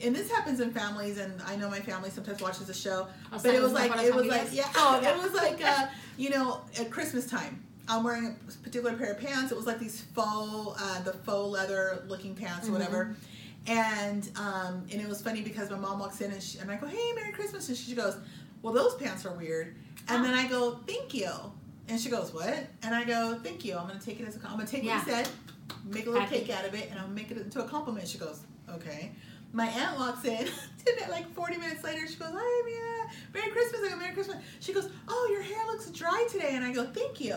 And 0.00 0.14
this 0.14 0.30
happens 0.30 0.60
in 0.60 0.70
families, 0.72 1.18
and 1.18 1.42
I 1.42 1.56
know 1.56 1.68
my 1.68 1.80
family 1.80 2.10
sometimes 2.10 2.40
watches 2.40 2.68
the 2.68 2.74
show. 2.74 3.08
Oh, 3.32 3.40
but 3.42 3.52
it 3.54 3.60
was 3.60 3.72
like 3.72 3.90
it 4.00 4.14
was 4.14 4.26
like 4.26 4.48
yeah. 4.52 4.70
Oh, 4.76 5.00
yeah. 5.02 5.10
it 5.16 5.18
was 5.20 5.34
like 5.34 5.60
uh, 5.64 5.86
you 6.16 6.30
know 6.30 6.60
at 6.78 6.90
Christmas 6.90 7.26
time. 7.26 7.64
I'm 7.88 8.04
wearing 8.04 8.26
a 8.26 8.52
particular 8.62 8.94
pair 8.96 9.12
of 9.12 9.18
pants. 9.20 9.50
It 9.50 9.56
was 9.56 9.66
like 9.66 9.78
these 9.78 10.02
faux, 10.14 10.80
uh, 10.80 11.02
the 11.02 11.12
faux 11.12 11.50
leather 11.50 12.04
looking 12.08 12.34
pants 12.34 12.66
Mm-hmm. 12.66 12.74
or 12.74 12.78
whatever. 12.78 13.16
And 13.66 14.28
um, 14.36 14.84
and 14.92 15.00
it 15.00 15.08
was 15.08 15.20
funny 15.20 15.42
because 15.42 15.70
my 15.70 15.76
mom 15.78 15.98
walks 15.98 16.20
in 16.20 16.30
and, 16.32 16.42
she, 16.42 16.58
and 16.58 16.70
I 16.70 16.76
go, 16.76 16.86
"Hey, 16.86 17.12
Merry 17.14 17.32
Christmas!" 17.32 17.68
And 17.68 17.76
she 17.76 17.94
goes, 17.94 18.16
"Well, 18.62 18.72
those 18.72 18.94
pants 18.94 19.26
are 19.26 19.32
weird." 19.34 19.74
And 20.08 20.24
then 20.24 20.32
I 20.34 20.46
go, 20.48 20.78
"Thank 20.86 21.12
you." 21.14 21.30
And 21.88 22.00
she 22.00 22.08
goes, 22.08 22.32
"What?" 22.32 22.66
And 22.82 22.94
I 22.94 23.04
go, 23.04 23.38
"Thank 23.42 23.64
you. 23.64 23.76
I'm 23.76 23.86
gonna 23.88 24.00
take 24.00 24.20
it 24.20 24.28
as 24.28 24.36
a 24.36 24.40
I'm 24.46 24.52
gonna 24.56 24.66
take 24.66 24.84
Yeah. 24.84 24.98
what 24.98 25.06
you 25.06 25.12
said, 25.12 25.28
make 25.84 26.06
a 26.06 26.10
little 26.10 26.24
Happy. 26.24 26.40
cake 26.40 26.50
out 26.50 26.64
of 26.64 26.74
it, 26.74 26.88
and 26.90 26.98
I'll 26.98 27.08
make 27.08 27.30
it 27.30 27.36
into 27.36 27.62
a 27.62 27.68
compliment." 27.68 28.08
She 28.08 28.16
goes, 28.18 28.40
"Okay." 28.70 29.12
My 29.52 29.66
aunt 29.66 29.98
walks 29.98 30.24
in, 30.26 30.46
like 31.10 31.30
40 31.34 31.56
minutes 31.56 31.82
later, 31.84 32.06
she 32.06 32.16
goes, 32.16 32.28
"Hi, 32.32 32.62
Mia. 32.64 33.10
Merry 33.34 33.50
Christmas." 33.50 33.80
I 33.84 33.90
go, 33.90 33.96
"Merry 33.96 34.14
Christmas." 34.14 34.36
She 34.60 34.72
goes, 34.72 34.88
"Oh, 35.08 35.28
your 35.32 35.42
hair 35.42 35.66
looks 35.66 35.90
dry 35.90 36.26
today," 36.30 36.50
and 36.52 36.64
I 36.64 36.72
go, 36.72 36.86
"Thank 36.86 37.20
you." 37.20 37.36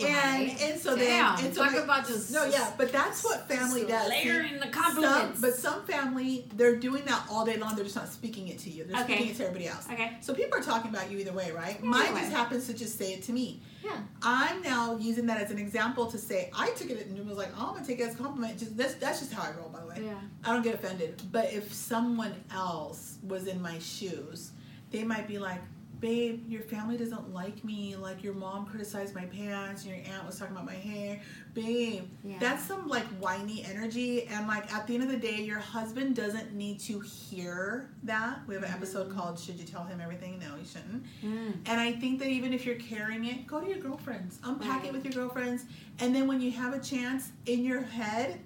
Right. 0.00 0.56
And 0.60 0.60
and 0.72 0.80
so 0.80 0.96
Damn, 0.96 1.36
then 1.36 1.44
and 1.46 1.54
so 1.54 1.62
talk 1.64 1.72
my- 1.72 1.78
about 1.78 2.06
just 2.08 2.32
no 2.32 2.44
yeah 2.46 2.72
but 2.76 2.90
that's 2.90 3.22
what 3.22 3.46
family 3.48 3.84
does 3.84 4.08
layering 4.08 4.54
the 4.54 4.62
some, 4.62 4.70
compliments. 4.72 5.40
but 5.40 5.54
some 5.54 5.84
family 5.84 6.46
they're 6.56 6.74
doing 6.76 7.04
that 7.04 7.24
all 7.30 7.44
day 7.44 7.56
long 7.58 7.76
they're 7.76 7.84
just 7.84 7.94
not 7.94 8.08
speaking 8.08 8.48
it 8.48 8.58
to 8.58 8.70
you 8.70 8.82
they're 8.84 9.02
Okay. 9.02 9.14
speaking 9.14 9.30
it 9.32 9.36
to 9.36 9.44
everybody 9.46 9.68
else 9.68 9.86
Okay. 9.92 10.16
so 10.20 10.34
people 10.34 10.58
are 10.58 10.62
talking 10.62 10.90
about 10.90 11.10
you 11.12 11.18
either 11.18 11.32
way 11.32 11.52
right 11.52 11.76
Either 11.78 11.86
mine 11.86 12.12
way. 12.14 12.20
just 12.22 12.32
happens 12.32 12.66
to 12.66 12.74
just 12.74 12.98
say 12.98 13.12
it 13.12 13.22
to 13.24 13.32
me 13.32 13.60
Yeah. 13.84 13.98
I'm 14.22 14.62
now 14.62 14.96
using 14.96 15.26
that 15.26 15.40
as 15.40 15.50
an 15.52 15.58
example 15.58 16.06
to 16.10 16.18
say 16.18 16.50
I 16.52 16.70
took 16.70 16.90
it 16.90 17.06
and 17.06 17.28
was 17.28 17.38
like 17.38 17.50
oh 17.56 17.68
I'm 17.68 17.74
gonna 17.74 17.86
take 17.86 18.00
it 18.00 18.08
as 18.08 18.14
a 18.14 18.18
compliment 18.18 18.58
just 18.58 18.76
that's 18.76 18.94
that's 18.94 19.20
just 19.20 19.32
how 19.32 19.42
I 19.42 19.52
roll 19.56 19.68
by 19.68 19.80
the 19.80 19.86
way 19.86 20.00
Yeah. 20.06 20.18
I 20.44 20.52
don't 20.52 20.62
get 20.62 20.74
offended. 20.74 21.22
But 21.30 21.52
if 21.52 21.72
someone 21.72 22.34
else 22.52 23.18
was 23.22 23.46
in 23.46 23.62
my 23.62 23.78
shoes, 23.78 24.50
they 24.90 25.04
might 25.04 25.26
be 25.28 25.38
like, 25.38 25.60
babe, 26.08 26.44
your 26.46 26.60
family 26.60 26.98
doesn't 26.98 27.32
like 27.32 27.64
me. 27.64 27.96
Like 27.96 28.22
your 28.22 28.34
mom 28.34 28.66
criticized 28.66 29.14
my 29.14 29.24
pants, 29.24 29.84
and 29.86 29.96
your 29.96 30.04
aunt 30.14 30.26
was 30.26 30.38
talking 30.38 30.54
about 30.54 30.66
my 30.66 30.74
hair. 30.74 31.18
Babe, 31.54 32.04
Yeah. 32.22 32.36
that's 32.38 32.62
some 32.62 32.86
like 32.88 33.06
whiny 33.18 33.64
energy. 33.64 34.24
And 34.26 34.46
like 34.46 34.70
at 34.70 34.86
the 34.86 34.92
end 34.96 35.02
of 35.04 35.08
the 35.10 35.16
day, 35.16 35.40
your 35.40 35.60
husband 35.60 36.14
doesn't 36.14 36.52
need 36.52 36.78
to 36.80 37.00
hear 37.00 37.88
that. 38.02 38.40
We 38.46 38.52
have 38.54 38.64
an 38.64 38.70
episode 38.70 39.10
called 39.14 39.38
Should 39.38 39.58
You 39.58 39.64
Tell 39.64 39.84
Him 39.84 39.98
Everything? 40.02 40.38
No, 40.38 40.54
you 40.56 40.66
shouldn't. 40.66 41.04
Mm. 41.24 41.54
And 41.70 41.80
I 41.80 41.92
think 41.92 42.18
that 42.18 42.28
even 42.28 42.52
if 42.52 42.66
you're 42.66 42.76
carrying 42.76 43.24
it, 43.24 43.46
go 43.46 43.58
to 43.62 43.66
your 43.66 43.78
girlfriends, 43.78 44.40
unpack 44.44 44.80
Right. 44.80 44.86
it 44.88 44.92
with 44.92 45.04
your 45.06 45.14
girlfriends, 45.14 45.64
and 46.00 46.14
then 46.14 46.26
when 46.28 46.38
you 46.42 46.50
have 46.50 46.74
a 46.74 46.80
chance 46.80 47.30
in 47.46 47.64
your 47.64 47.80
head, 47.80 48.40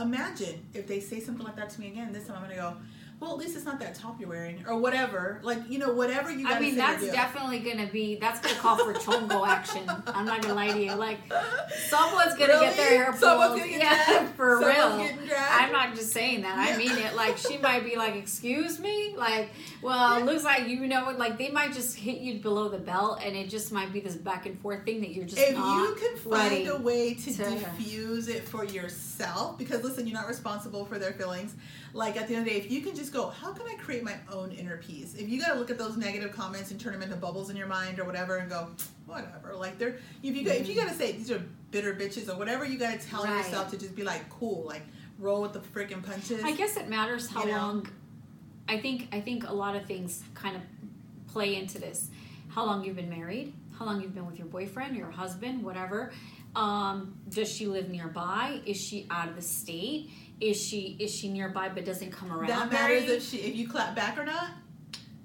imagine 0.00 0.64
if 0.72 0.86
they 0.86 1.00
say 1.00 1.20
something 1.20 1.44
like 1.44 1.56
that 1.56 1.68
to 1.70 1.80
me 1.82 1.88
again. 1.88 2.10
This 2.10 2.26
time 2.26 2.36
I'm 2.36 2.42
gonna 2.44 2.54
go, 2.54 2.76
well, 3.22 3.30
at 3.30 3.38
least 3.38 3.54
it's 3.54 3.64
not 3.64 3.78
that 3.78 3.94
top 3.94 4.18
you're 4.18 4.28
wearing, 4.28 4.64
or 4.66 4.76
whatever. 4.76 5.38
Like 5.44 5.60
you 5.70 5.78
know, 5.78 5.92
whatever 5.92 6.28
you. 6.32 6.48
I 6.48 6.58
mean, 6.58 6.74
that's 6.74 7.06
definitely 7.06 7.60
gonna 7.60 7.86
be 7.86 8.16
that's 8.16 8.40
gonna 8.40 8.58
call 8.58 8.76
for 8.78 8.92
chongo 8.94 9.46
action. 9.56 9.82
I'm 10.08 10.26
not 10.26 10.42
gonna 10.42 10.54
lie 10.54 10.72
to 10.72 10.82
you. 10.82 10.92
Like 10.94 11.18
someone's 11.88 12.34
gonna 12.34 12.54
Really? 12.54 12.66
get 12.66 12.76
their 12.76 12.88
hair 12.88 13.06
pulled. 13.06 13.20
Someone's 13.20 13.60
gonna 13.60 13.70
get 13.70 13.80
yeah, 13.80 14.04
dragged? 14.06 14.28
for 14.36 14.60
Someone's 14.60 15.20
real. 15.20 15.36
I'm 15.38 15.70
not 15.70 15.94
just 15.94 16.10
saying 16.10 16.42
that. 16.42 16.58
I 16.58 16.76
mean 16.76 16.90
it. 16.90 17.14
Like 17.14 17.38
she 17.38 17.58
might 17.58 17.84
be 17.84 17.94
like, 17.94 18.16
"Excuse 18.16 18.80
me." 18.80 19.14
Like, 19.16 19.50
well, 19.82 20.18
it 20.18 20.24
looks 20.24 20.42
like 20.42 20.66
you 20.66 20.88
know, 20.88 21.14
like 21.16 21.38
they 21.38 21.48
might 21.50 21.72
just 21.72 21.96
hit 21.96 22.18
you 22.18 22.40
below 22.40 22.68
the 22.68 22.78
belt, 22.78 23.20
and 23.24 23.36
it 23.36 23.48
just 23.48 23.70
might 23.70 23.92
be 23.92 24.00
this 24.00 24.16
back 24.16 24.46
and 24.46 24.58
forth 24.58 24.84
thing 24.84 25.00
that 25.00 25.10
you're 25.10 25.26
just 25.26 25.38
if 25.40 25.56
you 25.56 25.96
can 26.00 26.16
find 26.16 26.66
a 26.66 26.76
way 26.76 27.14
to, 27.14 27.32
to- 27.36 27.50
diffuse 27.50 28.26
it 28.26 28.42
for 28.48 28.64
yourself, 28.64 29.58
because 29.58 29.84
listen, 29.84 30.08
you're 30.08 30.18
not 30.18 30.26
responsible 30.28 30.84
for 30.84 30.98
their 30.98 31.12
feelings. 31.12 31.54
Like 31.94 32.16
at 32.16 32.26
the 32.26 32.34
end 32.34 32.46
of 32.46 32.52
the 32.52 32.58
day, 32.58 32.64
if 32.64 32.70
you 32.70 32.80
can 32.80 32.94
just 32.94 33.12
go, 33.12 33.28
how 33.28 33.52
can 33.52 33.66
I 33.66 33.74
create 33.74 34.02
my 34.02 34.14
own 34.32 34.50
inner 34.52 34.78
peace? 34.78 35.14
If 35.14 35.28
you 35.28 35.38
got 35.40 35.52
to 35.52 35.58
look 35.58 35.70
at 35.70 35.76
those 35.76 35.96
negative 35.98 36.32
comments 36.32 36.70
and 36.70 36.80
turn 36.80 36.94
them 36.94 37.02
into 37.02 37.16
bubbles 37.16 37.50
in 37.50 37.56
your 37.56 37.66
mind 37.66 37.98
or 38.00 38.04
whatever, 38.04 38.38
and 38.38 38.48
go, 38.48 38.68
whatever. 39.06 39.54
Like 39.54 39.78
they're 39.78 39.96
if 40.22 40.34
you 40.34 40.44
got, 40.44 40.56
if 40.56 40.68
you 40.68 40.74
got 40.74 40.88
to 40.88 40.94
say 40.94 41.12
these 41.12 41.30
are 41.30 41.42
bitter 41.70 41.94
bitches 41.94 42.28
or 42.32 42.38
whatever, 42.38 42.64
you 42.64 42.78
got 42.78 42.98
to 42.98 43.06
tell 43.06 43.24
Right. 43.24 43.38
yourself 43.44 43.70
to 43.72 43.76
just 43.78 43.94
be 43.94 44.04
like, 44.04 44.26
cool, 44.30 44.64
like 44.66 44.82
roll 45.18 45.42
with 45.42 45.52
the 45.52 45.60
freaking 45.60 46.02
punches. 46.02 46.42
I 46.42 46.52
guess 46.52 46.76
it 46.78 46.88
matters 46.88 47.28
how 47.28 47.42
You 47.44 47.52
know? 47.52 47.58
long. 47.58 47.88
I 48.68 48.78
think 48.78 49.08
I 49.12 49.20
think 49.20 49.46
a 49.48 49.52
lot 49.52 49.76
of 49.76 49.84
things 49.86 50.22
kind 50.34 50.56
of 50.56 50.62
play 51.30 51.56
into 51.56 51.78
this. 51.78 52.08
How 52.48 52.64
long 52.64 52.84
you've 52.84 52.96
been 52.96 53.10
married, 53.10 53.52
how 53.78 53.84
long 53.84 54.00
you've 54.00 54.14
been 54.14 54.26
with 54.26 54.38
your 54.38 54.46
boyfriend, 54.48 54.96
your 54.96 55.10
husband, 55.10 55.62
whatever. 55.62 56.12
Um, 56.54 57.16
does 57.30 57.50
she 57.50 57.66
live 57.66 57.88
nearby? 57.88 58.60
Is 58.66 58.76
she 58.76 59.06
out 59.10 59.28
of 59.28 59.36
the 59.36 59.42
state? 59.42 60.10
Is 60.42 60.60
she 60.60 60.96
is 60.98 61.14
she 61.14 61.28
nearby 61.28 61.68
but 61.68 61.84
doesn't 61.84 62.10
come 62.10 62.32
around? 62.32 62.48
That 62.48 62.68
very- 62.70 63.00
matters 63.00 63.10
if 63.10 63.22
she 63.28 63.36
if 63.38 63.54
you 63.56 63.68
clap 63.68 63.94
back 63.94 64.18
or 64.18 64.24
not. 64.24 64.48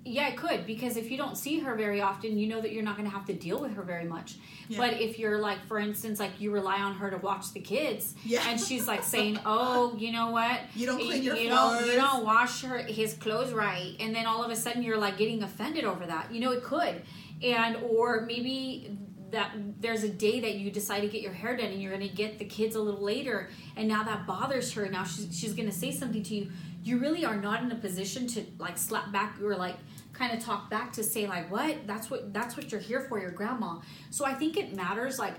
Yeah, 0.06 0.30
it 0.30 0.38
could 0.38 0.66
because 0.66 0.96
if 0.96 1.12
you 1.12 1.18
don't 1.18 1.36
see 1.38 1.60
her 1.60 1.76
very 1.76 2.00
often, 2.00 2.38
you 2.38 2.48
know 2.48 2.62
that 2.62 2.72
you're 2.72 2.84
not 2.84 2.96
going 2.96 3.10
to 3.10 3.14
have 3.14 3.26
to 3.26 3.34
deal 3.34 3.60
with 3.60 3.74
her 3.74 3.82
very 3.82 4.06
much. 4.06 4.36
Yeah. 4.70 4.78
But 4.78 5.02
if 5.02 5.20
you're 5.20 5.38
like, 5.40 5.60
for 5.68 5.80
instance, 5.80 6.18
like 6.18 6.40
you 6.40 6.52
rely 6.52 6.78
on 6.80 6.94
her 6.96 7.10
to 7.10 7.18
watch 7.18 7.52
the 7.52 7.60
kids, 7.60 8.14
Yeah. 8.24 8.42
and 8.48 8.58
she's 8.58 8.88
like 8.88 9.04
saying, 9.16 9.38
"Oh, 9.46 9.96
you 9.98 10.14
know 10.14 10.30
what? 10.32 10.62
You 10.76 10.86
don't 10.86 11.00
clean 11.00 11.24
your 11.24 11.36
you 11.36 11.50
don't 11.50 11.86
you 11.86 11.96
don't 11.96 12.24
wash 12.24 12.62
her 12.62 12.78
his 12.78 13.16
clothes 13.16 13.52
right," 13.52 13.96
and 14.00 14.16
then 14.16 14.26
all 14.28 14.44
of 14.46 14.52
a 14.52 14.56
sudden 14.56 14.82
you're 14.84 14.98
like 15.08 15.18
getting 15.18 15.44
offended 15.44 15.84
over 15.84 16.06
that. 16.06 16.32
You 16.34 16.40
know, 16.42 16.52
it 16.52 16.64
could, 16.64 17.02
and 17.44 17.76
or 17.90 18.22
maybe 18.22 18.96
that 19.31 19.51
there's 19.79 20.03
a 20.03 20.10
day 20.10 20.39
that 20.39 20.55
you 20.55 20.72
decide 20.72 21.01
to 21.01 21.07
get 21.07 21.22
your 21.22 21.34
hair 21.34 21.55
done 21.57 21.67
and 21.67 21.81
you're 21.81 21.96
going 21.96 22.07
to 22.07 22.15
get 22.15 22.39
the 22.39 22.46
kids 22.46 22.75
a 22.75 22.81
little 22.81 23.03
later 23.03 23.50
and 23.75 23.88
now 23.88 24.03
that 24.03 24.25
bothers 24.25 24.72
her 24.74 24.88
now 24.89 25.03
she's, 25.03 25.38
she's 25.38 25.53
going 25.53 25.69
to 25.69 25.75
say 25.75 25.91
something 25.91 26.24
to 26.24 26.36
you 26.36 26.51
you 26.84 26.98
really 27.00 27.25
are 27.25 27.36
not 27.36 27.62
in 27.62 27.72
a 27.72 27.75
position 27.75 28.27
to 28.27 28.46
like 28.60 28.77
slap 28.77 29.12
back 29.12 29.39
or 29.41 29.55
like 29.55 29.75
kind 30.13 30.36
of 30.36 30.43
talk 30.43 30.69
back 30.69 30.91
to 30.93 31.03
say 31.03 31.27
like 31.27 31.51
what? 31.51 31.86
That's 31.86 32.10
what 32.10 32.34
that's 32.34 32.57
what 32.57 32.72
you're 32.72 32.81
here 32.81 33.01
for 33.01 33.19
your 33.19 33.31
grandma. 33.31 33.79
So 34.10 34.25
i 34.25 34.34
think 34.34 34.57
it 34.57 34.75
matters 34.75 35.19
like 35.19 35.36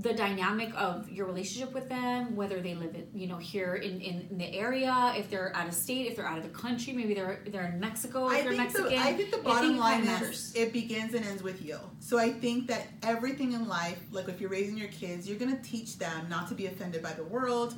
the 0.00 0.14
dynamic 0.14 0.70
of 0.76 1.10
your 1.10 1.26
relationship 1.26 1.74
with 1.74 1.88
them 1.88 2.36
whether 2.36 2.60
they 2.60 2.74
live 2.74 2.94
in 2.94 3.06
you 3.12 3.26
know 3.26 3.36
here 3.36 3.74
in, 3.74 4.00
in, 4.00 4.28
in 4.30 4.38
the 4.38 4.54
area 4.54 5.12
if 5.16 5.28
they're 5.28 5.50
out 5.56 5.66
of 5.66 5.74
state 5.74 6.06
if 6.06 6.14
they're 6.14 6.26
out 6.26 6.38
of 6.38 6.44
the 6.44 6.50
country 6.50 6.92
maybe 6.92 7.14
they're 7.14 7.40
they're 7.48 7.66
in 7.72 7.80
mexico 7.80 8.26
if 8.28 8.32
I 8.32 8.34
they're 8.42 8.50
think, 8.50 8.62
mexican 8.62 8.90
the, 8.90 8.96
I 8.98 9.12
think 9.14 9.30
the 9.32 9.38
bottom 9.38 9.72
it 9.74 9.78
line 9.78 10.02
kinda 10.04 10.12
is 10.14 10.20
matters. 10.20 10.52
it 10.54 10.72
begins 10.72 11.14
and 11.14 11.24
ends 11.26 11.42
with 11.42 11.64
you. 11.64 11.78
So 11.98 12.16
I 12.16 12.30
think 12.32 12.68
that 12.68 12.86
everything 13.02 13.52
in 13.54 13.66
life, 13.66 13.98
like 14.12 14.28
if 14.28 14.40
you're 14.40 14.50
raising 14.50 14.78
your 14.78 14.88
kids, 14.88 15.28
you're 15.28 15.38
gonna 15.38 15.60
teach 15.62 15.98
them 15.98 16.28
not 16.30 16.48
to 16.48 16.54
be 16.54 16.66
offended 16.66 17.02
by 17.02 17.12
the 17.12 17.24
world. 17.24 17.74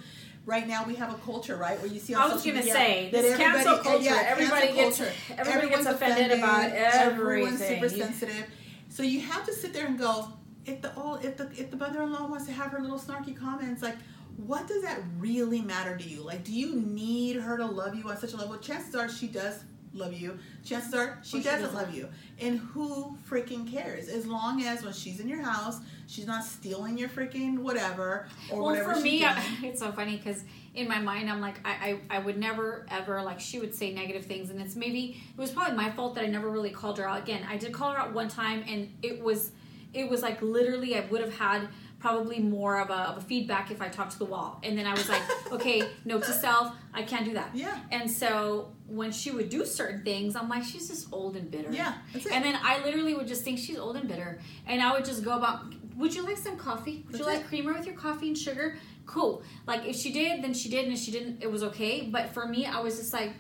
Right 0.47 0.67
now 0.69 0.85
we 0.85 0.95
have 0.97 1.11
a 1.13 1.19
culture, 1.19 1.57
right, 1.57 1.79
where 1.81 1.91
you 1.91 2.01
see 2.01 2.15
on 2.15 2.31
I 2.31 2.35
was 2.35 2.43
gonna 2.45 2.57
media 2.59 2.73
say, 2.75 3.09
that 3.13 3.23
this 3.23 3.33
everybody, 3.33 3.65
cancel 3.65 3.79
culture, 3.79 4.05
yeah, 4.05 4.25
everybody 4.27 4.67
cancel 4.69 4.85
gets- 4.85 4.99
culture. 4.99 5.13
everybody 5.39 5.57
Everyone's 5.65 5.85
gets 5.87 5.97
offended 5.97 6.39
about 6.39 6.65
everything. 6.73 7.13
Everyone's 7.13 7.65
super 7.67 7.89
sensitive. 7.89 8.47
So 8.91 9.03
you 9.03 9.21
have 9.21 9.45
to 9.47 9.53
sit 9.55 9.73
there 9.73 9.87
and 9.87 9.99
go, 9.99 10.29
if 10.67 10.83
the 10.83 10.95
old, 10.95 11.25
if 11.25 11.37
the 11.37 11.51
if 11.57 11.71
the 11.71 11.77
mother-in-law 11.77 12.27
wants 12.29 12.47
to 12.47 12.53
have 12.53 12.71
her 12.73 12.81
little 12.81 12.99
snarky 12.99 13.37
comments, 13.37 13.83
like 13.83 13.97
what 14.37 14.67
does 14.67 14.83
that 14.83 15.01
really 15.19 15.61
matter 15.61 15.97
to 15.97 16.09
you? 16.09 16.23
Like, 16.23 16.45
do 16.45 16.53
you 16.53 16.77
need 16.77 17.37
her 17.37 17.57
to 17.57 17.67
love 17.67 17.95
you 17.95 18.09
on 18.09 18.17
such 18.17 18.33
a 18.33 18.37
level? 18.37 18.57
Chances 18.59 18.95
are 18.95 19.09
she 19.09 19.27
does 19.27 19.65
love 19.93 20.13
you. 20.13 20.39
Chances 20.65 20.95
are 20.95 21.19
she 21.23 21.39
she 21.39 21.43
doesn't 21.43 21.63
doesn't. 21.63 21.75
love 21.75 21.95
you. 21.95 22.09
And 22.41 22.59
who 22.59 23.19
freaking 23.29 23.71
cares? 23.71 24.09
As 24.09 24.27
long 24.27 24.63
as 24.63 24.83
when 24.83 24.93
she's 24.93 25.21
in 25.21 25.29
your 25.29 25.43
house, 25.43 25.79
she's 26.07 26.27
not 26.27 26.45
stealing 26.45 26.97
your 26.97 27.09
freaking 27.09 27.59
whatever 27.59 28.29
or 28.51 28.59
well 28.59 28.71
whatever. 28.71 28.95
for 28.95 29.01
me. 29.01 29.25
I, 29.25 29.43
it's 29.63 29.81
so 29.81 29.93
funny 29.93 30.17
because 30.17 30.45
in 30.75 30.87
my 30.87 31.01
mind 31.01 31.29
i'm 31.29 31.41
like 31.41 31.57
I, 31.65 31.99
I 32.11 32.17
i 32.17 32.19
would 32.21 32.39
never 32.39 32.87
ever 32.89 33.21
like 33.23 33.41
she 33.41 33.59
would 33.59 33.75
say 33.75 33.93
negative 33.93 34.25
things 34.25 34.51
and 34.51 34.61
it's 34.61 34.77
maybe 34.77 35.21
it 35.37 35.41
was 35.41 35.51
probably 35.51 35.77
my 35.77 35.91
fault 35.91 36.15
that 36.15 36.23
i 36.23 36.29
never 36.29 36.49
really 36.49 36.71
called 36.71 36.99
her 36.99 37.09
out 37.09 37.19
again 37.19 37.45
i 37.49 37.57
did 37.57 37.73
call 37.73 37.91
her 37.91 37.99
out 37.99 38.13
one 38.13 38.29
time 38.29 38.63
and 38.69 38.89
it 39.03 39.21
was 39.21 39.51
it 39.93 40.09
was 40.09 40.23
like 40.23 40.41
literally 40.43 40.97
i 40.97 41.01
would 41.07 41.21
have 41.21 41.37
had 41.37 41.69
probably 41.99 42.39
more 42.39 42.81
of 42.81 42.89
a, 42.89 42.95
of 43.11 43.19
a 43.19 43.21
feedback 43.21 43.71
if 43.71 43.83
i 43.83 43.89
talked 43.89 44.13
to 44.13 44.19
the 44.19 44.25
wall 44.25 44.59
and 44.63 44.77
then 44.79 44.87
i 44.87 44.93
was 44.93 45.09
like 45.09 45.23
okay 45.53 45.83
note 46.05 46.23
to 46.23 46.33
self 46.33 46.73
i 46.95 47.03
can't 47.03 47.25
do 47.25 47.35
that 47.35 47.51
yeah, 47.55 47.79
and 47.91 48.11
so 48.11 48.73
when 48.87 49.13
she 49.13 49.31
would 49.31 49.49
do 49.51 49.65
certain 49.67 50.03
things 50.03 50.35
i'm 50.35 50.49
like 50.49 50.65
she's 50.65 50.89
just 50.89 51.09
old 51.13 51.37
and 51.37 51.51
bitter 51.51 51.71
yeah. 51.71 51.95
And 52.33 52.45
then 52.45 52.59
I 52.63 52.83
literally 52.85 53.15
would 53.15 53.27
just 53.29 53.43
think 53.45 53.59
she's 53.59 53.79
old 53.79 53.97
and 53.97 54.09
bitter. 54.09 54.39
And 54.67 54.83
I 54.83 54.93
would 54.93 55.05
just 55.05 55.25
go 55.25 55.33
about, 55.37 55.73
would 55.97 56.15
you 56.15 56.23
like 56.25 56.37
some 56.37 56.57
coffee? 56.57 57.05
Would 57.07 57.19
you 57.19 57.25
That's 57.25 57.37
like 57.37 57.41
it. 57.41 57.49
creamer 57.49 57.73
with 57.73 57.87
your 57.87 57.95
coffee 57.95 58.29
and 58.29 58.37
sugar? 58.37 58.77
Cool. 59.07 59.43
Like 59.67 59.87
if 59.87 59.97
she 59.97 60.13
did, 60.13 60.43
then 60.43 60.53
she 60.55 60.69
did. 60.69 60.85
And 60.85 60.93
if 60.93 60.99
she 60.99 61.11
didn't, 61.11 61.43
it 61.43 61.51
was 61.51 61.63
okay. 61.63 62.03
But 62.11 62.31
for 62.35 62.47
me, 62.47 62.67
I 62.67 62.81
was 62.81 62.97
just 62.99 63.13
like, 63.13 63.33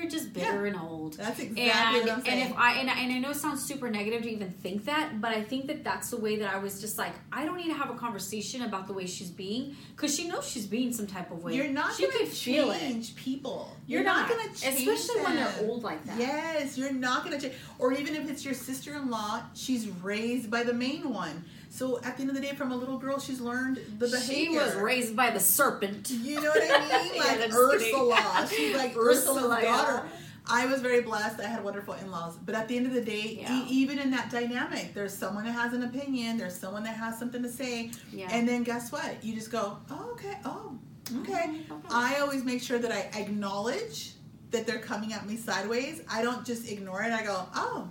you're 0.00 0.10
just 0.10 0.32
bitter 0.32 0.66
and 0.66 0.76
old. 0.76 1.14
that's 1.14 1.38
exactly 1.40 1.70
And, 1.70 2.06
what 2.06 2.10
I'm 2.18 2.24
saying. 2.24 2.42
and 2.42 2.50
if 2.50 2.56
I 2.58 2.72
and, 2.74 2.90
I 2.90 2.98
and 3.00 3.12
I 3.12 3.18
know 3.18 3.30
it 3.30 3.36
sounds 3.36 3.64
super 3.64 3.90
negative 3.90 4.22
to 4.22 4.30
even 4.30 4.50
think 4.50 4.84
that, 4.86 5.20
but 5.20 5.32
I 5.32 5.42
think 5.42 5.66
that 5.66 5.84
that's 5.84 6.10
the 6.10 6.16
way 6.16 6.36
that 6.36 6.52
I 6.54 6.58
was 6.58 6.80
just 6.80 6.98
like 6.98 7.12
I 7.32 7.44
don't 7.44 7.56
need 7.56 7.68
to 7.68 7.74
have 7.74 7.90
a 7.90 7.94
conversation 7.94 8.62
about 8.62 8.86
the 8.86 8.92
way 8.92 9.06
she's 9.06 9.30
being 9.30 9.76
because 9.94 10.14
she 10.14 10.28
knows 10.28 10.46
she's 10.48 10.66
being 10.66 10.92
some 10.92 11.06
type 11.06 11.30
of 11.30 11.42
way. 11.42 11.54
you're 11.54 11.68
not 11.68 11.94
she 11.94 12.04
going 12.04 12.18
could 12.18 12.26
to 12.30 12.32
feel 12.34 12.70
it. 12.70 12.78
change 12.80 13.14
people. 13.16 13.74
You're, 13.86 14.04
not, 14.04 14.28
going 14.28 14.46
to 14.52 14.60
change 14.60 14.86
especially 14.86 15.22
when 15.22 15.36
they're 15.36 15.54
old 15.62 15.82
like 15.82 16.04
that. 16.04 16.18
Yes, 16.18 16.76
you're 16.76 16.92
not 16.92 17.24
going 17.24 17.38
to 17.40 17.48
change. 17.48 17.58
Or 17.78 17.92
even 17.94 18.14
if 18.14 18.28
it's 18.30 18.44
your 18.44 18.52
sister 18.52 18.94
in 18.94 19.08
law, 19.08 19.40
she's 19.54 19.88
raised 19.88 20.50
by 20.50 20.62
the 20.62 20.74
main 20.74 21.10
one. 21.10 21.44
So 21.70 22.00
at 22.02 22.16
the 22.16 22.22
end 22.22 22.30
of 22.30 22.36
the 22.36 22.42
day, 22.42 22.54
from 22.54 22.72
a 22.72 22.76
little 22.76 22.98
girl, 22.98 23.18
she's 23.18 23.40
learned 23.40 23.76
the 23.98 24.08
behavior. 24.08 24.34
She 24.34 24.48
was 24.58 24.74
raised 24.74 25.14
by 25.14 25.30
the 25.30 25.40
serpent. 25.40 26.10
You 26.10 26.40
know 26.40 26.50
what 26.50 26.62
I 26.62 27.02
mean? 27.04 27.18
Like 27.18 27.38
that's 27.38 27.54
Ursula. 27.54 28.48
She's 28.50 28.74
like 28.76 28.90
Ursula, 28.96 29.40
Ursula's 29.40 29.62
yeah. 29.62 29.76
daughter. 29.76 30.08
I 30.50 30.66
was 30.66 30.80
very 30.80 31.02
blessed. 31.02 31.40
I 31.40 31.46
had 31.46 31.62
wonderful 31.62 31.94
in-laws. 31.94 32.36
But 32.36 32.54
at 32.54 32.68
the 32.68 32.76
end 32.76 32.86
of 32.86 32.94
the 32.94 33.02
day, 33.02 33.46
e- 33.48 33.64
even 33.68 33.98
in 33.98 34.10
that 34.12 34.30
dynamic, 34.30 34.94
there's 34.94 35.12
someone 35.12 35.44
that 35.44 35.52
has 35.52 35.74
an 35.74 35.82
opinion. 35.82 36.38
There's 36.38 36.56
someone 36.56 36.84
that 36.84 36.96
has 36.96 37.18
something 37.18 37.42
to 37.42 37.50
say. 37.50 37.90
Yeah. 38.12 38.28
And 38.30 38.48
then 38.48 38.62
guess 38.62 38.90
what? 38.90 39.22
You 39.22 39.34
just 39.34 39.52
go, 39.52 39.76
oh, 39.90 40.10
okay. 40.12 40.38
Oh, 40.46 40.78
okay. 41.20 41.50
Okay. 41.70 41.88
I 41.90 42.20
always 42.20 42.44
make 42.44 42.62
sure 42.62 42.78
that 42.78 42.90
I 42.90 43.10
acknowledge 43.18 44.12
that 44.50 44.66
they're 44.66 44.78
coming 44.78 45.12
at 45.12 45.26
me 45.26 45.36
sideways. 45.36 46.00
I 46.10 46.22
don't 46.22 46.46
just 46.46 46.70
ignore 46.70 47.02
it. 47.02 47.12
I 47.12 47.22
go, 47.24 47.46
oh, 47.54 47.88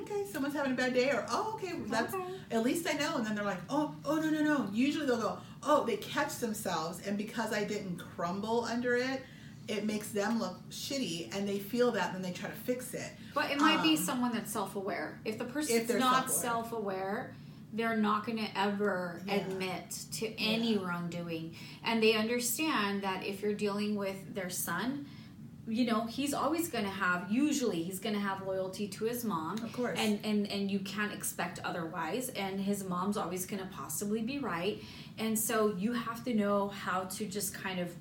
okay, 0.00 0.24
someone's 0.30 0.54
having 0.54 0.72
a 0.72 0.74
bad 0.76 0.94
day, 0.94 1.10
or 1.10 1.24
oh, 1.30 1.52
okay, 1.54 1.74
that's 1.86 2.14
Okay. 2.14 2.24
at 2.50 2.62
least 2.62 2.88
I 2.88 2.94
know. 2.94 3.16
And 3.16 3.26
then 3.26 3.34
they're 3.34 3.44
like, 3.44 3.60
oh, 3.68 3.94
oh, 4.04 4.16
no, 4.16 4.30
no, 4.30 4.42
no. 4.42 4.68
Usually 4.72 5.06
they'll 5.06 5.20
go, 5.20 5.38
oh, 5.62 5.84
they 5.84 5.96
catch 5.98 6.36
themselves, 6.38 7.06
and 7.06 7.16
because 7.18 7.52
I 7.52 7.64
didn't 7.64 7.96
crumble 7.98 8.64
under 8.64 8.96
it, 8.96 9.22
it 9.68 9.84
makes 9.84 10.08
them 10.08 10.38
look 10.40 10.58
shitty, 10.70 11.34
and 11.36 11.48
they 11.48 11.58
feel 11.58 11.92
that, 11.92 12.14
and 12.14 12.16
then 12.24 12.32
they 12.32 12.36
try 12.36 12.48
to 12.48 12.56
fix 12.56 12.94
it. 12.94 13.10
But 13.34 13.50
it 13.50 13.58
might 13.60 13.82
be 13.82 13.90
Um, 13.96 14.04
someone 14.04 14.32
that's 14.32 14.52
self-aware. 14.52 15.20
If 15.24 15.38
the 15.38 15.44
person's 15.44 15.88
If 15.90 15.98
not 15.98 16.30
self-aware. 16.30 16.42
self-aware, 16.42 17.34
they're 17.72 17.96
not 17.96 18.26
going 18.26 18.38
to 18.38 18.58
ever 18.58 19.22
Yeah. 19.26 19.34
admit 19.36 19.90
to 20.14 20.38
any 20.38 20.76
wrongdoing, 20.78 21.54
and 21.84 22.02
they 22.02 22.14
understand 22.14 23.02
that 23.02 23.24
if 23.24 23.40
you're 23.40 23.54
dealing 23.54 23.94
with 23.94 24.34
their 24.34 24.50
son, 24.50 25.06
you 25.68 25.84
know 25.86 26.06
he's 26.06 26.34
always 26.34 26.68
going 26.68 26.84
to 26.84 26.90
have. 26.90 27.30
Usually, 27.30 27.82
he's 27.82 27.98
going 28.00 28.14
to 28.14 28.20
have 28.20 28.46
loyalty 28.46 28.88
to 28.88 29.04
his 29.04 29.24
mom, 29.24 29.58
Of 29.62 29.72
course. 29.72 29.98
and 29.98 30.18
and 30.24 30.50
and 30.50 30.70
you 30.70 30.80
can't 30.80 31.12
expect 31.12 31.60
otherwise. 31.64 32.30
And 32.30 32.60
his 32.60 32.84
mom's 32.84 33.16
always 33.16 33.46
going 33.46 33.60
to 33.62 33.68
possibly 33.68 34.22
be 34.22 34.38
right, 34.38 34.82
and 35.18 35.38
so 35.38 35.74
you 35.78 35.92
have 35.92 36.24
to 36.24 36.34
know 36.34 36.68
how 36.68 37.04
to 37.04 37.26
just 37.26 37.54
kind 37.54 37.78
of, 37.78 37.92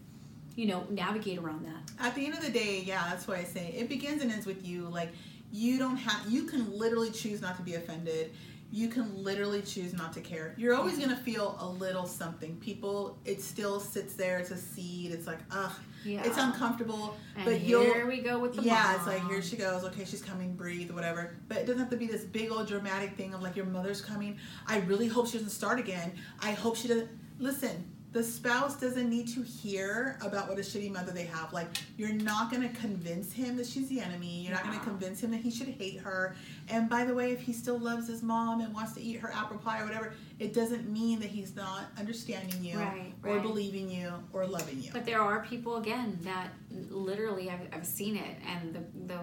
you 0.56 0.66
know, 0.66 0.86
navigate 0.90 1.38
around 1.38 1.66
that. 1.68 1.92
At 2.08 2.16
the 2.16 2.26
end 2.26 2.34
of 2.34 2.42
the 2.44 2.52
day, 2.52 2.82
yeah, 2.86 3.06
that's 3.10 3.28
why 3.28 3.38
I 3.38 3.44
say 3.44 3.74
it 3.78 3.88
begins 3.90 4.22
and 4.24 4.32
ends 4.32 4.46
with 4.46 4.66
you. 4.66 4.84
Like 4.88 5.10
you 5.52 5.78
don't 5.78 5.98
have 5.98 6.32
you 6.32 6.44
can 6.44 6.72
literally 6.78 7.12
choose 7.12 7.42
not 7.42 7.58
to 7.58 7.62
be 7.64 7.76
offended. 7.76 8.32
You 8.74 8.88
can 8.88 9.24
literally 9.24 9.62
choose 9.62 9.94
not 9.94 10.14
to 10.14 10.22
care. 10.22 10.54
You're 10.58 10.76
always 10.76 10.98
gonna 10.98 11.16
feel 11.18 11.58
a 11.60 11.68
little 11.68 12.06
something. 12.06 12.56
People, 12.58 13.18
it 13.26 13.42
still 13.42 13.80
sits 13.82 14.14
there. 14.14 14.40
It's 14.40 14.52
a 14.52 14.58
seed. 14.58 15.12
It's 15.12 15.28
like, 15.28 15.40
ugh, 15.52 15.74
Yeah. 16.06 16.24
it's 16.24 16.38
uncomfortable. 16.38 17.18
And 17.36 17.44
but 17.46 17.62
you'll 17.62 17.84
here 17.84 18.08
we 18.08 18.22
go 18.22 18.40
with 18.40 18.56
the 18.56 18.62
yeah, 18.64 18.96
it's 18.96 19.06
like 19.08 19.28
here 19.28 19.42
she 19.42 19.58
goes. 19.58 19.84
Okay, 19.84 20.06
she's 20.06 20.22
coming. 20.22 20.56
Breathe, 20.56 20.92
whatever. 20.92 21.36
But 21.50 21.58
it 21.58 21.66
doesn't 21.66 21.80
have 21.80 21.90
to 21.90 21.98
be 21.98 22.08
this 22.08 22.24
big 22.24 22.50
old 22.50 22.68
dramatic 22.68 23.18
thing 23.18 23.34
of 23.34 23.42
like 23.42 23.58
your 23.58 23.66
mother's 23.66 24.02
coming. 24.02 24.38
I 24.68 24.80
really 24.80 25.08
hope 25.08 25.28
she 25.28 25.34
doesn't 25.34 25.50
start 25.50 25.78
again. 25.78 26.14
I 26.40 26.52
hope 26.52 26.78
she 26.78 26.88
doesn't. 26.88 27.10
Listen, 27.40 27.84
the 28.14 28.22
spouse 28.22 28.76
doesn't 28.76 29.10
need 29.10 29.26
to 29.30 29.42
hear 29.42 30.18
about 30.22 30.50
what 30.50 30.58
a 30.58 30.62
shitty 30.62 30.92
mother 30.92 31.14
they 31.14 31.24
have. 31.24 31.54
Like 31.54 31.68
you're 31.98 32.12
not 32.12 32.52
gonna 32.52 32.68
convince 32.70 33.32
him 33.32 33.56
that 33.56 33.66
she's 33.66 33.88
the 33.88 34.02
enemy. 34.02 34.42
You're 34.42 34.54
not 34.54 34.64
gonna 34.66 34.80
convince 34.80 35.24
him 35.24 35.32
that 35.32 35.40
he 35.40 35.50
should 35.50 35.70
hate 35.70 36.00
her. 36.02 36.36
And 36.70 36.90
by 36.90 37.06
the 37.06 37.14
way, 37.14 37.32
if 37.32 37.40
he 37.40 37.54
still 37.54 37.80
loves 37.80 38.08
his 38.08 38.22
mom 38.22 38.60
and 38.60 38.74
wants 38.74 38.94
to 38.94 39.02
eat 39.02 39.14
her 39.22 39.32
apple 39.32 39.58
pie 39.60 39.80
or 39.82 39.86
whatever, 39.86 40.14
it 40.40 40.54
doesn't 40.54 40.90
mean 40.90 41.20
that 41.22 41.30
he's 41.30 41.56
not 41.56 41.86
understanding 41.98 42.62
you 42.64 42.78
Right, 42.80 43.14
or 43.24 43.36
right. 43.36 43.42
believing 43.44 43.90
you 43.90 44.12
or 44.34 44.46
loving 44.46 44.82
you. 44.82 44.92
But 44.92 45.06
there 45.06 45.22
are 45.22 45.46
people 45.46 45.78
again 45.78 46.20
that 46.24 46.50
literally 46.90 47.50
I've, 47.50 47.68
I've 47.74 47.86
seen 47.88 48.18
it, 48.18 48.36
and 48.46 48.74
the 48.74 49.14
the 49.14 49.20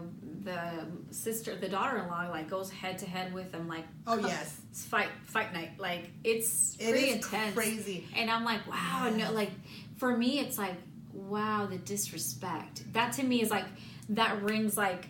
the 0.49 1.15
sister, 1.15 1.55
the 1.55 1.69
daughter-in-law, 1.69 2.29
like 2.31 2.49
goes 2.49 2.71
head 2.71 2.99
to 2.99 3.07
head 3.07 3.33
with 3.35 3.53
them, 3.53 3.69
like 3.69 3.85
oh 4.07 4.19
yes, 4.19 4.61
it's 4.71 4.85
fight 4.85 5.09
fight 5.27 5.53
night, 5.53 5.73
like 5.79 6.11
it's 6.25 6.77
it 6.81 6.91
pretty 6.91 7.11
intense. 7.11 7.55
crazy. 7.55 8.07
And 8.17 8.31
I'm 8.31 8.45
like, 8.45 8.67
wow, 8.67 9.11
no, 9.15 9.33
like 9.33 9.51
for 9.99 10.17
me, 10.17 10.39
it's 10.41 10.57
like, 10.59 10.75
wow, 11.13 11.67
the 11.71 11.79
disrespect. 11.79 12.83
That 12.95 13.13
to 13.15 13.23
me 13.23 13.43
is 13.43 13.51
like 13.51 13.67
that 14.11 14.43
rings 14.43 14.77
like, 14.77 15.09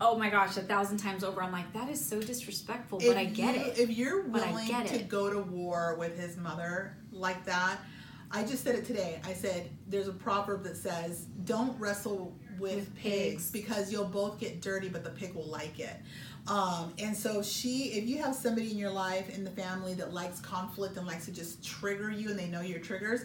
oh 0.00 0.18
my 0.18 0.28
gosh, 0.30 0.56
a 0.56 0.62
thousand 0.62 0.98
times 0.98 1.22
over. 1.22 1.42
I'm 1.42 1.52
like, 1.52 1.72
that 1.74 1.88
is 1.88 2.04
so 2.04 2.20
disrespectful, 2.20 2.98
but 2.98 3.16
I 3.16 3.26
get 3.26 3.54
you, 3.54 3.62
it. 3.62 3.78
If 3.78 3.90
you're 3.90 4.24
But 4.24 4.42
I 4.42 4.50
willing 4.50 4.86
to 4.86 4.94
it. 4.96 5.08
go 5.08 5.30
to 5.32 5.38
war 5.38 5.94
with 5.98 6.18
his 6.18 6.36
mother 6.36 6.96
like 7.12 7.44
that, 7.44 7.78
I 8.32 8.42
just 8.44 8.64
said 8.64 8.74
it 8.74 8.84
today. 8.84 9.20
I 9.24 9.34
said 9.34 9.70
there's 9.88 10.08
a 10.08 10.12
proverb 10.12 10.64
that 10.64 10.76
says, 10.76 11.26
"Don't 11.44 11.78
wrestle 11.80 12.36
with, 12.60 12.74
With 12.76 12.94
pigs. 12.96 13.50
pigs. 13.50 13.50
because 13.50 13.90
you'll 13.92 14.04
both 14.04 14.38
get 14.38 14.60
dirty, 14.60 14.88
but 14.88 15.02
the 15.04 15.10
pig 15.10 15.34
will 15.34 15.46
like 15.48 15.78
it. 15.80 15.96
Um, 16.46 16.94
and 16.98 17.16
so 17.16 17.42
she, 17.42 17.92
if 17.92 18.06
you 18.08 18.18
have 18.22 18.34
somebody 18.34 18.70
in 18.70 18.78
your 18.78 18.90
life 18.90 19.34
in 19.36 19.44
the 19.44 19.50
family 19.50 19.94
that 19.94 20.12
likes 20.14 20.40
conflict 20.40 20.96
and 20.96 21.06
likes 21.06 21.26
to 21.26 21.32
just 21.32 21.64
trigger 21.64 22.10
you, 22.10 22.30
and 22.30 22.38
they 22.38 22.46
know 22.48 22.60
your 22.60 22.78
triggers, 22.80 23.22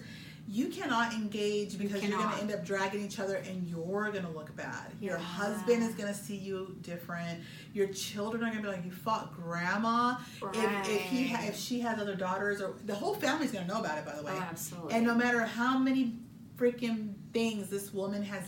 you 0.48 0.68
cannot 0.68 1.12
engage 1.14 1.76
because 1.80 2.04
you 2.04 2.14
are 2.14 2.20
going 2.22 2.36
to 2.36 2.42
end 2.42 2.52
up 2.52 2.64
dragging 2.64 3.04
each 3.04 3.18
other, 3.20 3.38
and 3.38 3.68
you're 3.68 4.12
going 4.12 4.26
to 4.26 4.30
look 4.30 4.56
bad. 4.56 4.92
Your 5.02 5.18
Yeah. 5.18 5.24
husband 5.24 5.82
is 5.82 5.96
going 5.96 6.14
to 6.14 6.20
see 6.20 6.36
you 6.36 6.76
different. 6.84 7.40
Your 7.74 7.88
children 7.88 8.44
are 8.44 8.52
going 8.52 8.58
to 8.62 8.70
be 8.70 8.76
like, 8.76 8.86
"You 8.86 8.92
fought 8.92 9.34
grandma." 9.36 10.18
If, 10.54 10.88
if 10.90 11.02
he 11.02 11.28
ha- 11.30 11.40
Right. 11.40 11.50
if 11.50 11.58
she 11.58 11.80
has 11.80 12.00
other 12.00 12.14
daughters, 12.16 12.62
or 12.62 12.76
the 12.86 12.94
whole 12.94 13.16
family's 13.16 13.52
going 13.54 13.66
to 13.66 13.74
know 13.74 13.80
about 13.80 13.98
it. 13.98 14.06
By 14.06 14.16
the 14.18 14.22
way, 14.24 14.34
Oh, 14.36 14.40
absolutely. 14.40 14.94
and 14.94 15.04
no 15.08 15.16
matter 15.16 15.40
how 15.42 15.80
many 15.80 16.14
freaking 16.58 17.14
things 17.34 17.70
this 17.70 17.92
woman 17.92 18.22
has 18.22 18.44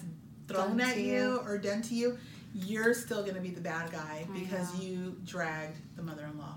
thrown 0.48 0.80
at 0.82 0.98
you, 0.98 1.04
you. 1.04 1.42
or 1.46 1.58
done 1.58 1.82
to 1.84 1.96
you, 1.96 2.18
you're 2.54 2.94
still 2.94 3.22
going 3.22 3.36
to 3.36 3.42
be 3.42 3.50
the 3.50 3.62
bad 3.62 3.92
guy 3.92 4.26
because 4.34 4.80
you 4.80 5.16
dragged 5.26 5.78
the 5.96 6.04
mother-in-law 6.04 6.56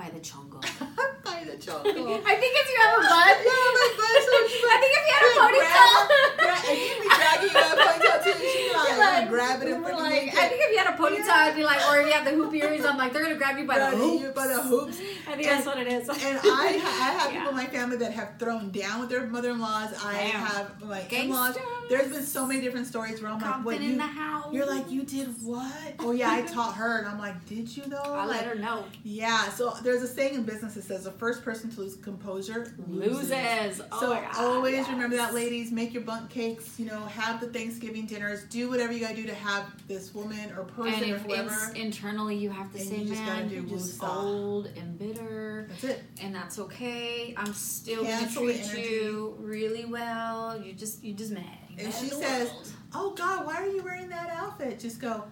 by 0.00 0.08
the 0.08 0.20
chongo. 0.20 0.56
by 1.24 1.44
the 1.44 1.56
choke. 1.60 1.84
I 1.84 2.34
think 2.40 2.52
if 2.56 2.66
you 2.72 2.78
have 2.80 2.96
a 2.96 3.02
bun. 3.04 3.36
Yeah, 3.36 3.68
my 3.76 3.88
butt, 4.00 4.16
so 4.24 4.32
I 4.72 4.76
think 4.80 4.92
if 4.96 5.04
you 5.04 5.12
had 5.12 5.24
a 5.28 5.32
ponytail. 5.44 5.92
grab- 6.40 6.64
and 6.70 6.78
you'd 6.80 7.00
be 7.04 7.08
dragging 7.20 7.52
your 7.52 7.76
ponytail 7.76 8.18
too. 8.24 8.32
She'd 8.40 8.72
like, 8.72 8.98
like, 8.98 9.28
grab 9.28 9.62
it 9.62 9.68
and 9.72 9.84
we're 9.84 9.92
like, 9.92 10.14
yank 10.32 10.38
I 10.38 10.48
think 10.48 10.60
if 10.64 10.70
you 10.72 10.78
had 10.78 10.94
a 10.94 10.96
ponytail, 10.96 11.26
Yeah. 11.26 11.44
I'd 11.52 11.54
be 11.56 11.64
like, 11.64 11.86
or 11.90 12.00
if 12.00 12.06
you 12.06 12.12
have 12.14 12.24
the 12.24 12.30
hoop 12.30 12.54
earrings, 12.54 12.84
I'm 12.86 12.96
like, 12.96 13.12
they're 13.12 13.22
gonna 13.22 13.34
grab 13.36 13.58
you 13.58 13.66
by 13.66 13.78
the 13.78 13.90
hoops. 13.96 14.22
you 14.22 14.30
by 14.30 14.46
the 14.46 14.62
hoops. 14.62 14.98
I 15.28 15.34
think 15.36 15.46
that's 15.48 15.66
what 15.66 15.76
it 15.78 15.86
is. 15.86 16.08
And 16.08 16.38
I, 16.42 16.48
I 16.48 16.72
have 16.78 17.32
Yeah. 17.32 17.38
people 17.38 17.50
in 17.50 17.56
my 17.56 17.66
family 17.66 17.96
that 17.98 18.12
have 18.12 18.38
thrown 18.38 18.70
down 18.70 19.00
with 19.00 19.10
their 19.10 19.26
mother-in-laws. 19.26 19.92
I 20.02 20.12
Damn. 20.14 20.30
have 20.46 20.82
my 20.82 21.02
Gangsters. 21.02 21.22
in-laws. 21.24 21.58
There's 21.90 22.08
been 22.10 22.24
so 22.24 22.46
many 22.46 22.60
different 22.62 22.86
stories 22.86 23.20
where 23.20 23.30
I'm 23.30 23.40
like, 23.40 23.64
what 23.64 23.76
in 23.76 23.82
you? 23.82 23.96
the 23.96 24.02
house. 24.02 24.52
You're 24.52 24.66
like, 24.66 24.90
you 24.90 25.02
did 25.02 25.28
what? 25.42 25.94
Oh 25.98 26.12
yeah, 26.12 26.30
I 26.32 26.42
taught 26.42 26.76
her, 26.76 26.98
and 26.98 27.06
I'm 27.08 27.18
like, 27.18 27.44
did 27.46 27.76
you 27.76 27.82
though? 27.84 27.98
I 28.00 28.24
like, 28.24 28.42
let 28.42 28.44
her 28.46 28.54
know. 28.54 28.84
Yeah. 29.02 29.48
So 29.50 29.74
there's 29.82 29.89
a 30.02 30.06
saying 30.08 30.34
in 30.34 30.42
business 30.44 30.74
that 30.74 30.84
says 30.84 31.04
the 31.04 31.10
first 31.12 31.42
person 31.44 31.70
to 31.70 31.80
lose 31.80 31.96
composure 31.96 32.72
loses. 32.88 33.30
Loses. 33.30 33.80
Oh 33.92 34.00
so 34.00 34.14
my 34.14 34.20
God, 34.20 34.36
always 34.36 34.74
yes. 34.76 34.88
remember 34.88 35.16
that, 35.16 35.34
ladies. 35.34 35.70
Make 35.72 35.92
your 35.92 36.02
bundt 36.02 36.30
cakes. 36.30 36.78
You 36.78 36.86
know, 36.86 37.00
have 37.06 37.40
the 37.40 37.48
Thanksgiving 37.48 38.06
dinners. 38.06 38.44
Do 38.44 38.68
whatever 38.68 38.92
you 38.92 39.00
gotta 39.00 39.16
do 39.16 39.26
to 39.26 39.34
have 39.34 39.64
this 39.88 40.14
woman 40.14 40.50
or 40.52 40.60
And 40.62 40.70
person 40.76 41.10
or 41.12 41.16
if 41.16 41.22
whoever. 41.22 41.72
internally 41.74 42.36
you 42.36 42.50
have 42.50 42.72
to 42.72 42.78
And 42.78 42.88
say, 42.88 42.96
you 42.98 43.08
just 43.08 43.20
man, 43.22 43.48
do 43.48 43.54
you're 43.56 43.64
just 43.64 44.00
woosah." 44.00 44.16
old 44.24 44.66
and 44.76 44.98
bitter, 44.98 45.66
That's 45.70 45.84
it. 45.84 46.02
and 46.22 46.34
that's 46.34 46.58
okay. 46.58 47.34
I'm 47.36 47.52
still 47.54 48.04
gonna 48.04 48.30
treat 48.30 48.74
you 48.76 49.36
really 49.40 49.84
well. 49.84 50.60
You 50.60 50.72
just, 50.72 51.02
you 51.02 51.14
just 51.14 51.32
mad. 51.32 51.44
If 51.76 51.98
she 51.98 52.08
says, 52.08 52.48
world. 52.50 52.68
"Oh 52.94 53.14
God, 53.14 53.46
why 53.46 53.54
are 53.54 53.66
you 53.66 53.82
wearing 53.82 54.08
that 54.10 54.28
outfit?" 54.30 54.78
Just 54.78 55.00
go. 55.00 55.24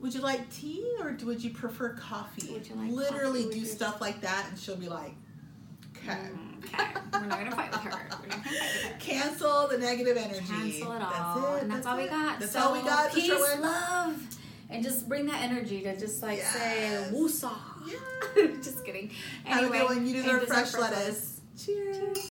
Would 0.00 0.14
you 0.14 0.20
like 0.20 0.48
tea 0.54 0.84
or 1.00 1.16
would 1.24 1.42
you 1.42 1.50
prefer 1.50 1.90
coffee? 1.94 2.52
Would 2.52 2.68
you 2.68 2.76
like 2.76 2.90
Literally 2.92 3.44
coffee 3.44 3.60
do 3.60 3.66
stuff 3.66 4.00
like 4.00 4.20
that, 4.20 4.46
and 4.48 4.58
she'll 4.58 4.76
be 4.76 4.88
like, 4.88 5.12
"Okay." 5.96 6.12
Mm, 6.16 6.64
okay, 6.64 6.84
we're 7.12 7.26
not 7.26 7.38
gonna 7.38 7.50
fight 7.56 7.72
with 7.72 7.80
her. 7.80 7.90
We're 7.90 8.08
not 8.08 8.22
gonna 8.22 8.42
fight 8.44 8.52
with 8.52 8.92
her. 8.92 8.98
Cancel 9.00 9.66
the 9.68 9.78
negative 9.78 10.16
energy. 10.16 10.40
Cancel 10.46 10.92
it 10.92 11.02
all, 11.02 11.34
That's 11.40 11.56
it. 11.56 11.62
and 11.62 11.72
that's, 11.72 11.86
all 11.86 11.96
we 11.96 12.06
got. 12.06 12.38
That's 12.38 12.52
so 12.52 12.60
all 12.60 12.72
we 12.74 12.80
got. 12.82 13.12
Peace, 13.12 13.28
love, 13.60 14.22
and 14.70 14.84
just 14.84 15.08
bring 15.08 15.26
that 15.26 15.42
energy 15.42 15.82
to 15.82 15.96
just 15.98 16.22
like 16.22 16.38
Yes. 16.38 16.52
say 16.52 17.08
woosah. 17.12 17.50
Yeah. 17.86 18.46
just 18.62 18.84
kidding. 18.84 19.10
Have 19.44 19.58
a 19.58 19.60
Anyway, 19.64 19.78
good 19.78 19.88
one. 19.96 20.06
You 20.06 20.12
deserve 20.14 20.44
fresh 20.46 20.70
fresh 20.70 20.80
lettuce. 20.92 21.40
Cheers. 21.64 21.96
Cheers. 21.96 22.27